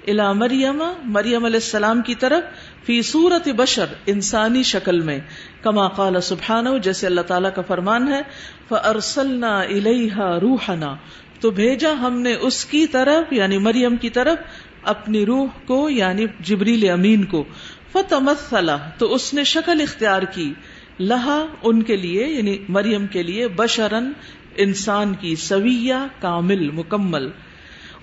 [0.07, 2.43] الا مریم مریم علیہ السلام کی طرف،
[2.87, 5.19] فی صورت بشر، انسانی شکل میں،
[5.63, 8.21] کما قال سبحان جیسے اللہ تعالیٰ کا فرمان ہے
[8.69, 10.95] فرسلنا الیہا روحنا،
[11.41, 14.37] تو بھیجا ہم نے اس کی طرف یعنی مریم کی طرف،
[14.83, 17.45] اپنی روح کو یعنی جبریل امین کو،
[17.93, 20.53] فتمثل، تو اس نے شکل اختیار کی،
[21.01, 24.13] لہا ان کے لیے یعنی مریم کے لیے بشرن
[24.57, 27.31] انسان کی سویہ، کامل، مکمل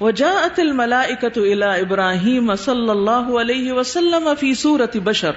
[0.01, 5.31] وجاءت الملائکۃ الی ابراہیم صلی اللہ علیہ وسلم فی صورت بشر،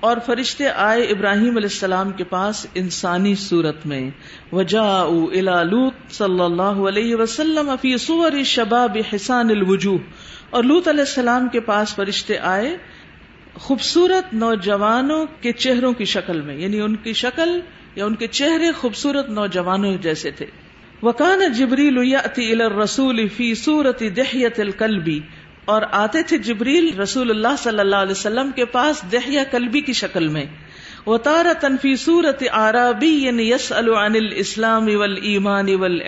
[0.00, 4.10] اور فرشتے آئے ابراہیم علیہ السلام کے پاس انسانی صورت میں۔
[4.52, 9.98] وجاءوا الی لوط صلی اللہ علیہ وسلم فی صور شباب حسان الوجوہ۔
[10.50, 12.76] اور لوط علیہ السلام کے پاس فرشتے آئے
[13.58, 17.60] خوبصورت نوجوانوں کے چہروں کی شکل میں یعنی ان کی شکل
[17.96, 20.46] یا ان کے چہرے خوبصورت نوجوانوں جیسے تھے۔
[21.02, 25.20] وکان جبریل رسول فی صورت دہیت القلبی
[25.64, 29.92] اور آتے تھے جبریل رسول اللہ صلی اللہ علیہ وسلم کے پاس دہیا کلبی کی
[29.92, 30.44] شکل میں۔
[31.06, 36.02] وہ تارا تنفی صورت آرابی یس عن الاسلام اول ایمان اول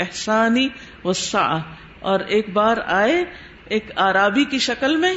[2.01, 3.25] اور ایک بار آئے
[3.65, 5.15] ایک آرابی کی شکل میں،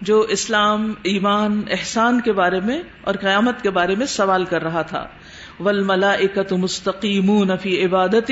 [0.00, 4.82] جو اسلام، ایمان، احسان کے بارے میں اور قیامت کے بارے میں سوال کر رہا
[4.82, 5.06] تھا۔
[5.60, 8.30] ول ملائکت مستقیم فی عبادت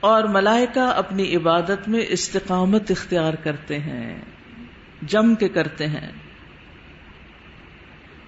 [0.00, 4.24] اور ملائکہ اپنی عبادت میں استقامت اختیار کرتے ہیں،
[5.02, 6.12] جم کے کرتے ہیں۔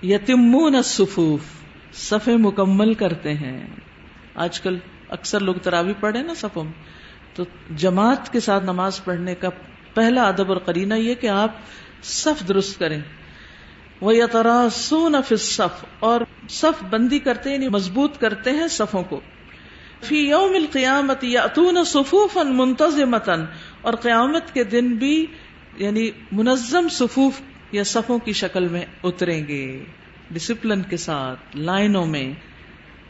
[0.03, 1.41] یتمون الصفوف
[1.93, 3.66] صفے مکمل کرتے ہیں۔
[4.35, 6.64] آج کل اکثر لوگ تراوی پڑھے نا صفوں
[7.35, 7.45] تو
[7.77, 9.49] جماعت کے ساتھ نماز پڑھنے کا
[9.95, 11.51] پہلا ادب اور قرینہ یہ کہ آپ
[12.03, 13.01] صف درست کریں۔
[14.01, 19.21] وہ یترا سون صف اور صف بندی کرتے یعنی مضبوط کرتے ہیں صفوں کو۔
[20.03, 23.45] فی یوم القیامت یا اتون صفوف منتظمتن
[23.83, 25.27] اور قیامت کے دن بھی
[25.77, 27.41] یعنی منظم صفوف
[27.73, 29.85] یا صفوں کی شکل میں اتریں گے۔
[30.31, 32.33] ڈسپلن کے ساتھ، لائنوں میں۔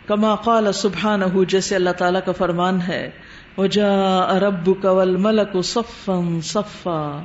[0.07, 3.11] کما قال سبحان جیسے اللہ تعالی کا فرمان ہے
[3.57, 7.25] وجا رب کول ملک صفن صفا،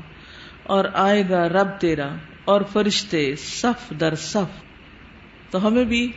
[0.64, 2.10] اور آئے گا رب تیرا،
[2.46, 4.69] اور فرشتے صف در صف۔
[5.52, 6.12] تو ہمیں بھی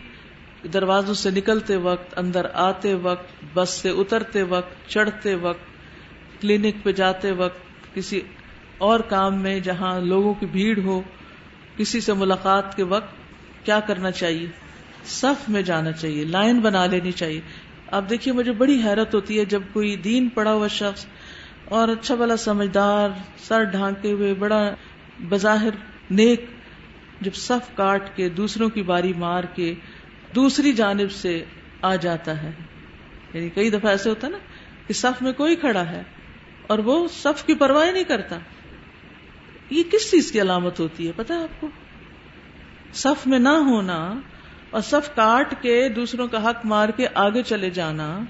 [0.73, 5.63] دروازوں سے نکلتے وقت، اندر آتے وقت، بس سے اترتے وقت، چڑھتے وقت،
[6.41, 7.59] کلینک پہ جاتے وقت،
[7.95, 8.21] کسی
[8.79, 11.03] اور کام میں جہاں لوگوں کی بھیڑ ہو،
[11.77, 13.15] کسی سے ملاقات کے وقت
[13.67, 14.47] کیا کرنا چاہیے؟
[15.05, 17.41] صف میں جانا چاہیے، لائن بنا لینی چاہیے۔
[17.93, 21.07] آپ دیکھیے، مجھے بڑی حیرت ہوتی ہے جب کوئی دین پڑا ہوا شخص
[21.65, 23.09] اور اچھا بلا سمجھدار،
[23.39, 24.75] سر ڈھانکے ہوئے، بڑا
[25.29, 25.71] بظاہر
[26.11, 26.45] نیک
[27.23, 29.75] جب صف کاٹ کے دوسروں کی باری مار کے
[30.35, 31.45] دوسری جانب سے
[31.83, 32.51] آ جاتا ہے۔
[33.35, 34.39] یعنی کئی دفعہ ایسے ہوتا ہے نا
[34.87, 36.03] کہ صف میں کوئی کھڑا ہے
[36.67, 38.39] اور وہ صف کی پرواہ نہیں کرتا۔
[39.71, 41.69] یہ کس چیز کی علامت ہوتی ہے پتا آپ کو؟
[42.93, 44.21] صف میں نہ ہونا
[44.71, 48.21] اور صف کاٹ کے دوسروں کا حق مار کے آگے چلے جانا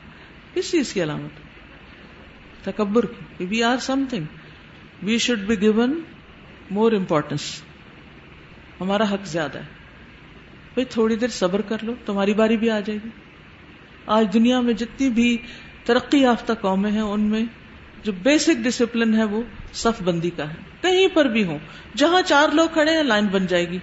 [0.54, 1.30] کس چیز کی علامت
[2.64, 3.76] تکبر کی۔ We are
[4.10, 4.24] something
[5.02, 6.00] we should be given
[6.70, 7.62] more importance
[8.80, 9.82] ہمارا حق زیادہ ہے۔
[10.74, 13.08] بھائی تھوڑی دیر صبر کر لو، تمہاری باری بھی آ جائے گی۔
[14.06, 15.38] آج دنیا میں جتنی بھی
[15.84, 17.42] ترقی یافتہ قومیں ہیں، ان میں
[18.04, 19.42] جو بیسک ڈسپلن ہے وہ
[19.72, 21.58] صف بندی کا ہے۔ کہیں پر بھی ہو
[21.96, 23.78] جہاں چار لوگ کھڑے ہیں، لائن بن جائے گی۔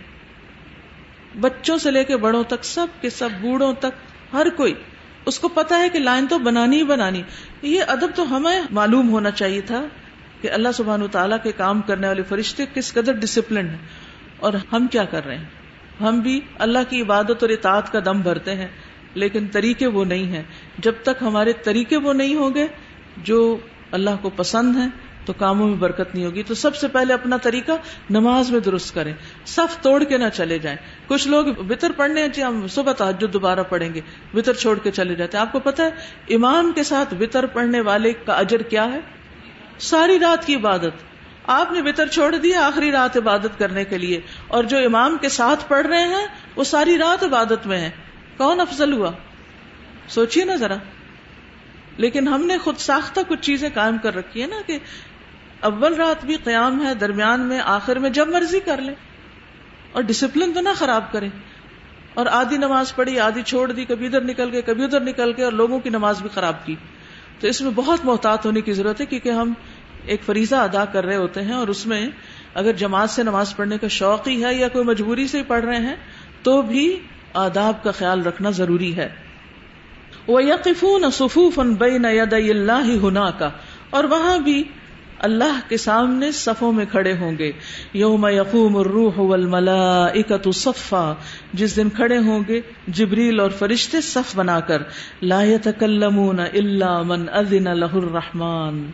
[1.39, 3.91] بچوں سے لے کے بڑوں تک، سب کے سب بوڑھوں تک،
[4.33, 4.73] ہر کوئی۔
[5.25, 7.21] اس کو پتا ہے کہ لائن تو بنانی ہی بنانی۔
[7.61, 9.85] یہ ادب تو ہمیں معلوم ہونا چاہیے تھا
[10.41, 14.08] کہ اللہ سبحان تعالیٰ کے کام کرنے والے فرشتے کس قدر ڈسپلن ہیں۔
[14.39, 15.45] اور ہم کیا کر رہے ہیں؟
[16.01, 18.67] ہم بھی اللہ کی عبادت اور اطاعت کا دم بھرتے ہیں،
[19.13, 20.43] لیکن طریقے وہ نہیں ہیں۔
[20.77, 22.67] جب تک ہمارے طریقے وہ نہیں ہوں گے،
[23.17, 23.57] جو
[23.91, 24.87] اللہ کو پسند ہیں،
[25.25, 27.71] تو کاموں میں برکت نہیں ہوگی۔ تو سب سے پہلے اپنا طریقہ
[28.09, 29.13] نماز میں درست کریں۔
[29.45, 30.77] صف توڑ کے نہ چلے جائیں۔
[31.07, 34.01] کچھ لوگ وطر پڑھنے جی ہم صبح تحجد دوبارہ پڑھیں گے،
[34.33, 35.89] وطر چھوڑ کے چلے جاتے ہیں۔ آپ کو پتا ہے،
[36.35, 38.99] امام کے ساتھ وطر پڑھنے والے کا اجر کیا ہے؟
[39.79, 41.08] ساری رات کی عبادت۔
[41.51, 45.29] آپ نے بتر چھوڑ دیا آخری رات عبادت کرنے کے لیے اور جو امام کے
[45.29, 47.89] ساتھ پڑھ رہے ہیں وہ ساری رات عبادت میں ہے
[48.37, 49.11] کون افضل ہوا؟
[50.07, 50.75] سوچیے نا ذرا۔
[51.97, 54.79] لیکن ہم نے خود ساختہ کچھ چیزیں قائم کر رکھی ہے نا کہ
[55.59, 58.95] اول رات بھی قیام ہے، درمیان میں، آخر میں، جب مرضی کر لیں۔
[59.91, 61.29] اور ڈسپلن تو نہ خراب کریں۔
[62.13, 65.45] اور آدھی نماز پڑھی، آدھی چھوڑ دی، کبھی ادھر نکل گئے، کبھی ادھر نکل گئے
[65.45, 66.75] اور لوگوں کی نماز بھی خراب کی۔
[67.39, 69.53] تو اس میں بہت محتاط ہونے کی ضرورت ہے، کیونکہ ہم
[70.05, 72.07] ایک فریضہ ادا کر رہے ہوتے ہیں اور اس میں
[72.53, 75.77] اگر جماعت سے نماز پڑھنے کا شوق ہی ہے یا کوئی مجبوری سے پڑھ رہے
[75.77, 75.95] ہیں
[76.43, 76.99] تو بھی
[77.33, 79.09] آداب کا خیال رکھنا ضروری ہے۔
[80.27, 83.49] وہ یقفون صفوف بین اللہ ہنا کا
[83.89, 84.63] اور وہاں بھی
[85.19, 87.51] اللہ کے سامنے صفوں میں کھڑے ہوں گے۔
[87.93, 91.13] یوم یقوم الروح والملائکۃ صفا۔
[91.53, 94.81] جس دن کھڑے ہوں گے، جبریل اور فرشتے صف بنا کر۔
[95.21, 98.85] لا يتکلمون الا من اذن له الرحمن۔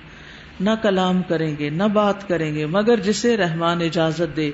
[0.59, 4.51] نہ کلام کریں گے نہ بات کریں گے مگر جسے رحمان اجازت دے۔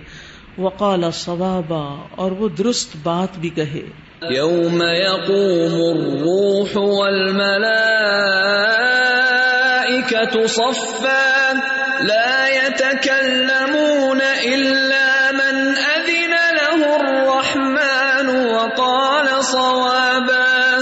[0.57, 3.81] وقال صوابا اور وہ درست بات بھی کہے۔
[4.31, 7.67] يوم يقوم الروح والملائكة
[10.47, 11.51] صفا
[12.01, 20.77] لا يتكلمون إلا من أذن له الرحمن وقال صوابا۔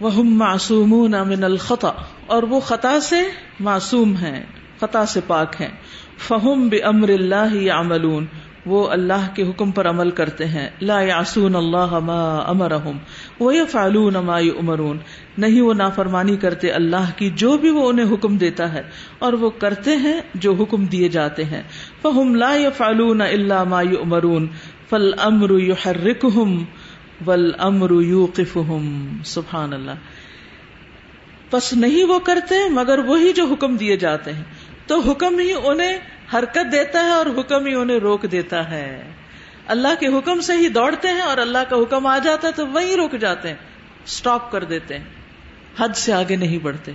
[0.00, 1.90] وهم معصومون من الخطأ۔
[2.30, 3.16] اور وہ خطا سے
[3.60, 4.42] معصوم ہیں،
[4.80, 5.68] خطا سے پاک ہیں۔
[6.28, 8.26] فہم بامر اللہ یعملون
[8.66, 12.98] وہ اللہ کے حکم پر عمل کرتے ہیں۔ لا یعصون اللہ ما امرہم
[13.40, 14.98] ویفعلون ما یؤمرون
[15.38, 18.82] نہیں وہ نافرمانی کرتے اللہ کی جو بھی وہ انہیں حکم دیتا ہے۔
[19.18, 21.62] اور وہ کرتے ہیں جو حکم دیے جاتے ہیں۔
[22.02, 24.46] فہم لا یفعلون الا ما یؤمرون
[24.90, 26.64] فالامر یحرکہم
[27.26, 29.90] والامر یوقفہم سبحان اللہ
[31.50, 34.44] پس نہیں وہ کرتے، مگر وہی جو حکم دیے جاتے ہیں۔
[34.86, 35.98] تو حکم ہی انہیں
[36.34, 39.12] حرکت دیتا ہے اور حکم ہی انہیں روک دیتا ہے۔
[39.66, 42.66] اللہ کے حکم سے ہی دوڑتے ہیں اور اللہ کا حکم آ جاتا ہے تو
[42.66, 43.56] وہی رک جاتے ہیں۔
[44.04, 45.04] اسٹاپ کر دیتے ہیں۔
[45.78, 46.92] حد سے آگے نہیں بڑھتے۔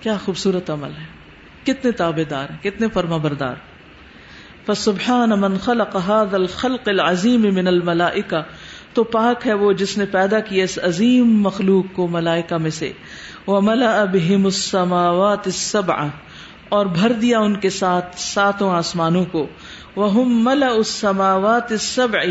[0.00, 1.06] کیا خوبصورت عمل ہے۔
[1.64, 3.54] کتنے تابے دار کتنے فرما بردار۔
[4.66, 8.42] فسبحان من خلق هذا الخلق العظیم من الملائکہ۔
[8.94, 12.92] تو پاک ہے وہ جس نے پیدا کیا اس عظیم مخلوق کو ملائکہ میں سے.
[13.46, 15.96] وہ ملا بہم السماوات السبع،
[16.68, 19.46] اور بھر دیا ان کے ساتھ ساتوں آسمانوں کو.
[19.96, 22.24] وہ ملا السماوات السبع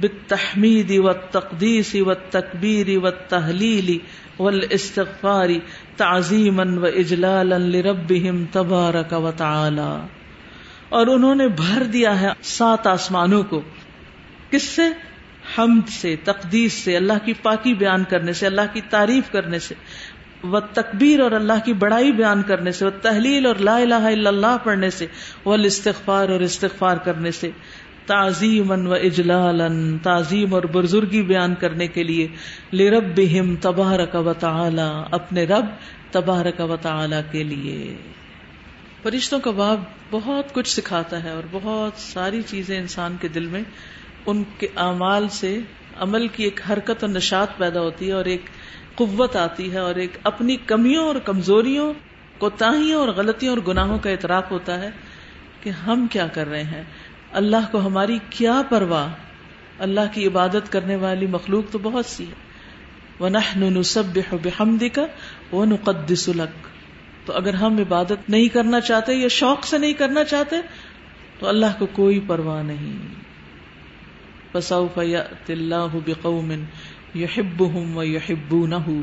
[0.00, 3.96] بالتحمید والتقدیس والتکبیر والتحلیل
[4.38, 5.50] والاستغفار
[5.96, 9.90] تعظیما واجلالا لربهم تبارک وتعالی
[10.90, 13.60] اور انہوں نے بھر دیا ہے سات آسمانوں کو.
[14.50, 14.88] کس سے؟
[15.58, 19.74] حمد سے، تقدیس سے، اللہ کی پاکی بیان کرنے سے، اللہ کی تعریف کرنے سے
[20.42, 24.28] وہ تکبیر اور اللہ کی بڑائی بیان کرنے سے وہ تحلیل اور لا الہ الا
[24.28, 25.06] اللہ پڑھنے سے
[25.44, 27.50] وہ استغفار اور استغفار کرنے سے
[28.06, 29.60] تعظیم و اجلال
[30.02, 32.28] تعظیم اور بزرگی بیان کرنے کے لیے
[32.72, 35.66] لرب بہم تبارک و تعالی، اپنے رب
[36.10, 37.96] تبارک و تعالی کے لیے۔
[39.02, 39.80] فرشتوں کا باب
[40.10, 43.62] بہت کچھ سکھاتا ہے اور بہت ساری چیزیں انسان کے دل میں
[44.26, 45.58] ان کے اعمال سے
[45.96, 48.42] عمل کی ایک حرکت اور نشات پیدا ہوتی ہے اور ایک
[48.94, 51.92] قوت آتی ہے اور ایک اپنی کمیوں اور کمزوریوں
[52.38, 54.90] کوتاہیوں اور غلطیوں اور گناہوں کا اعتراف ہوتا ہے
[55.62, 56.84] کہ ہم کیا کر رہے ہیں۔
[57.32, 59.08] اللہ کو ہماری کیا پرواہ؟
[59.78, 62.52] اللہ کی عبادت کرنے والی مخلوق تو بہت سی ہے
[63.20, 65.00] وَنَحْنُ نُسَبِّحُ بِحَمْدِكَ
[65.54, 66.68] وَنُقَدِّسُ لَكَ
[67.24, 70.56] تو اگر ہم عبادت نہیں کرنا چاہتے یا شوق سے نہیں کرنا چاہتے
[71.38, 73.22] تو اللہ کو کوئی پرواہ نہیں۔
[74.52, 76.56] فَسَوْفَ يَأْتِ اللَّهُ بِقَوْمٍ
[77.16, 79.02] يُحِبُّهُمْ وَيُحِبُّونَهُ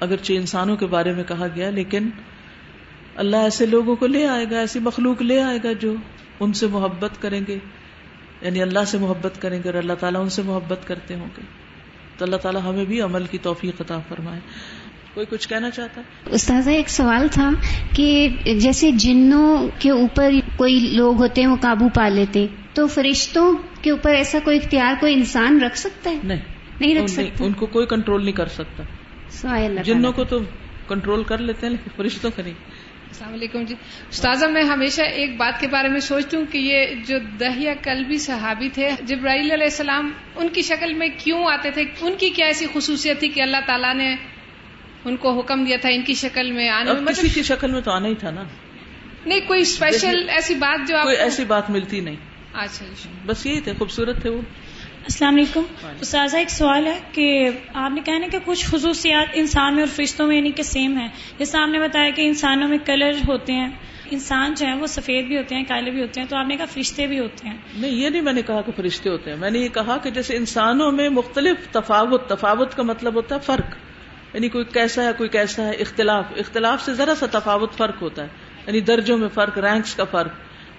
[0.00, 2.10] اگرچہ انسانوں کے بارے میں کہا گیا، لیکن
[3.16, 5.94] اللہ ایسے لوگوں کو لے آئے گا، ایسی مخلوق لے آئے گا جو
[6.40, 7.58] ان سے محبت کریں گے۔
[8.42, 11.42] یعنی اللہ سے محبت کریں گے اور اللہ تعالیٰ ان سے محبت کرتے ہوں گے۔
[12.18, 14.40] تو اللہ تعالیٰ ہمیں بھی عمل کی توفیق عطا فرمائے۔
[15.14, 17.50] کوئی کچھ کہنا چاہتا ہے؟ استاذہ، ایک سوال تھا
[17.96, 22.46] کہ جیسے جنوں کے اوپر کوئی لوگ ہوتے ہیں، وہ قابو پا لیتے۔
[22.76, 26.40] تو فرشتوں کے اوپر ایسا کوئی اختیار کوئی انسان رکھ سکتا ہے؟ نہیں.
[26.80, 28.82] نہیں رکھ سکتا۔ ان کو کوئی کنٹرول نہیں کر سکتا۔
[29.82, 30.38] جنوں کو تو
[30.88, 32.54] کنٹرول کر لیتے ہیں لیکن فرشتوں کا نہیں۔
[33.08, 33.74] السلام علیکم جی۔
[34.10, 38.18] استاذہ میں ہمیشہ ایک بات کے بارے میں سوچتی ہوں کہ یہ جو دہیا کلبی
[38.18, 42.46] صحابی تھے جبرائیل علیہ السلام ان کی شکل میں کیوں آتے تھے؟ ان کی کیا
[42.46, 44.16] ایسی خصوصیت تھی کہ اللہ تعالیٰ نے
[45.04, 47.70] ان کو حکم دیا تھا ان کی شکل میں آنے میں؟ کسی مطلب کی شکل
[47.70, 48.42] میں تو آنا ہی تھا نا۔
[49.26, 52.16] نہیں کوئی اسپیشل ایسی بات جو آپ کوئی ایسی بات ملتی نہیں۔
[52.56, 54.40] اچھا جی بس یہی تھے خوبصورت تھے وہ۔
[55.02, 55.62] السلام علیکم۔
[56.00, 59.96] استاذہ ایک سوال ہے کہ آپ نے کہا نا کہ کچھ خصوصیات انسان میں اور
[59.96, 61.06] فرشتوں میں یعنی کہ سیم ہے
[61.38, 63.68] جیسے آپ نے بتایا کہ انسانوں میں کلر ہوتے ہیں۔
[64.10, 66.56] انسان جو ہے وہ سفید بھی ہوتے ہیں کالے بھی ہوتے ہیں۔ تو آپ نے
[66.56, 69.38] کہا فرشتے بھی ہوتے ہیں۔ نہیں یہ نہیں میں نے کہا کہ فرشتے ہوتے ہیں۔
[69.38, 73.40] میں نے یہ کہا کہ جیسے انسانوں میں مختلف تفاوت تفاوت کا مطلب ہوتا ہے
[73.40, 73.76] فرق۔
[74.34, 78.22] یعنی کوئی کیسا ہے کوئی کیسا ہے اختلاف۔ اختلاف سے ذرا سا تفاوت فرق ہوتا
[78.22, 78.28] ہے۔
[78.66, 80.30] یعنی درجوں میں فرق رینکس کا فرق۔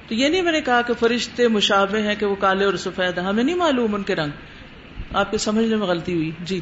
[0.08, 3.18] تو یہ نہیں میں نے کہا کہ فرشتے مشابے ہیں کہ وہ کالے اور سفید
[3.18, 4.32] ہیں۔ ہمیں نہیں معلوم ان کے رنگ۔
[5.14, 6.60] آپ کے سمجھنے میں غلطی ہوئی۔ جی۔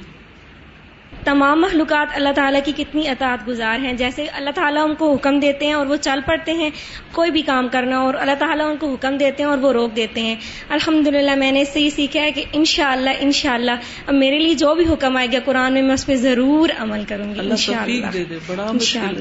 [1.24, 5.39] تمام محلوقات اللہ تعالیٰ کی کتنی اطاعت گزار ہیں۔ جیسے اللہ تعالیٰ ان کو حکم
[5.39, 6.70] دیتے ہیں اور وہ چل پڑتے ہیں۔
[7.12, 9.96] کوئی بھی کام کرنا اور اللہ تعالیٰ ان کو حکم دیتے ہیں اور وہ روک
[9.96, 10.36] دیتے ہیں۔
[10.70, 13.72] الحمد میں نے اس سے یہ سیکھا ہے کہ ان شاء اللہ ان شاء اللہ
[14.08, 17.04] اب میرے لیے جو بھی حکم آئے گا قرآن میں میں اس پہ ضرور عمل
[17.08, 19.12] کروں گی۔ ان شاء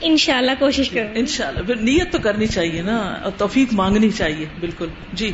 [0.00, 3.32] اللہ ان شاء اللہ کوشش کروں ان شاء اللہ نیت تو کرنی چاہیے نا، اور
[3.36, 5.32] توفیق مانگنی چاہیے، بالکل۔ جی۔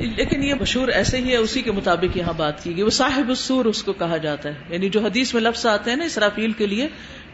[0.00, 3.28] لیکن یہ مشہور ایسے ہی ہے، اسی کے مطابق یہاں بات کی گئی۔ وہ صاحب
[3.28, 6.52] السور اس کو کہا جاتا ہے۔ یعنی جو حدیث میں لفظ آتے ہیں نا اسرافیل
[6.52, 6.88] کے لیے،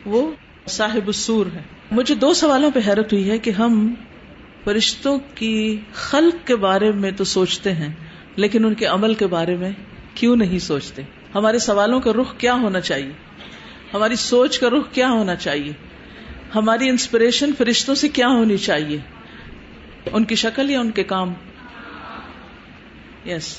[0.07, 0.33] وہ
[0.69, 3.95] صاحب السور ہے۔ مجھے دو سوالوں پہ حیرت ہوئی ہے کہ ہم
[4.65, 7.93] فرشتوں کی خلق کے بارے میں تو سوچتے ہیں،
[8.37, 9.71] لیکن ان کے عمل کے بارے میں
[10.15, 11.03] کیوں نہیں سوچتے؟
[11.35, 13.12] ہمارے سوالوں کا رخ کیا ہونا چاہیے؟
[13.95, 15.72] ہماری سوچ کا رخ کیا ہونا چاہیے؟
[16.55, 18.99] ہماری انسپریشن فرشتوں سے کیا ہونی چاہیے؟
[20.12, 21.33] ان کی شکل یا ان کے کام؟
[23.26, 23.57] یس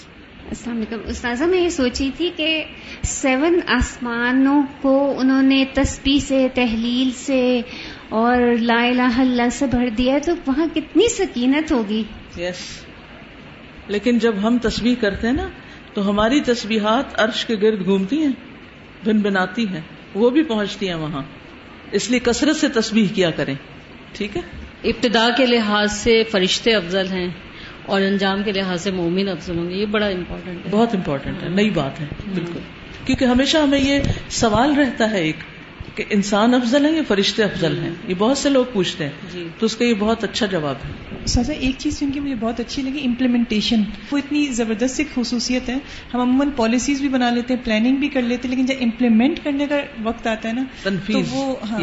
[0.49, 0.97] السلام علیکم.
[1.05, 2.63] استاذہ میں یہ سوچی تھی کہ
[3.03, 7.61] سیون آسمانوں کو انہوں نے تسبیح سے تحلیل سے
[8.09, 12.03] اور لا الہ اللہ سے بھر دیا تو وہاں کتنی سکینت ہوگی؟
[12.37, 12.83] یس
[13.87, 15.49] لیکن جب ہم تسبیح کرتے ہیں نا
[15.93, 18.31] تو ہماری تسبیحات عرش کے گرد گھومتی ہیں
[19.05, 19.81] بن بناتی ہیں
[20.13, 21.21] وہ بھی پہنچتی ہیں وہاں۔
[21.91, 23.55] اس لیے کثرت سے تسبیح کیا کریں
[24.13, 24.41] ٹھیک ہے؟
[24.83, 27.29] ابتدا کے لحاظ سے فرشتے افضل ہیں
[27.85, 31.43] اور انجام کے لحاظ سے مومن افضل ہوں گے یہ بڑا امپورٹنٹ ہے۔ بہت امپورٹنٹ
[31.43, 32.59] ہے نئی بات ہے بالکل۔
[33.05, 35.35] کیونکہ ہمیشہ ہمیں یہ سوال رہتا ہے ایک
[35.95, 39.47] کہ انسان افضل ہے یا فرشتے افضل ہیں؟ یہ بہت سے لوگ پوچھتے ہیں۔ جی۔
[39.59, 42.59] تو اس کا یہ بہت اچھا جواب ہے۔ سازا ایک چیز جن کی مجھے بہت
[42.59, 43.81] اچھی لگی امپلیمنٹیشن
[44.11, 45.77] وہ اتنی زبردست ایک خصوصیت ہے۔
[46.13, 49.39] ہم عموماً پالیسیز بھی بنا لیتے ہیں پلاننگ بھی کر لیتے ہیں لیکن جب امپلیمنٹ
[49.43, 51.79] کرنے کا وقت آتا ہے نا تو وہ ہاں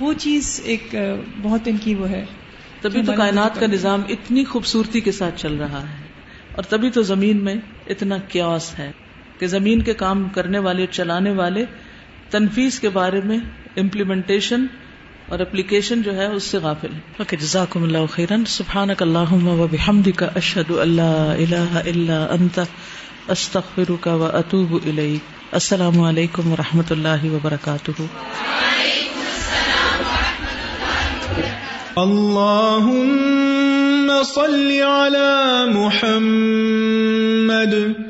[0.00, 0.94] وہ چیز ایک
[1.42, 2.24] بہت ان کی وہ ہے۔
[2.80, 5.94] تبھی تو کائنات کا نظام اتنی خوبصورتی کے ساتھ چل رہا ہے۔
[6.54, 7.54] اور تبھی تو زمین میں
[7.86, 8.92] اتنا کیوس ہے
[9.38, 11.64] کہ زمین کے کام کرنے والے چلانے والے
[12.30, 13.38] تنفیز کے بارے میں
[13.76, 14.66] امپلیمنٹیشن
[15.28, 20.24] اور اپلیکیشن جو ہے اس سے غافل ہے جزاکم اللہ خیرن سبحانک اللہم و بحمدک
[20.36, 22.60] اشہد اللہ الہ الا انت
[23.28, 25.20] استغفرک و اتوب الیک۔
[25.52, 28.02] السلام علیکم و رحمۃ اللہ وبرکاتہ۔
[32.96, 38.09] اللهم صل على محمد۔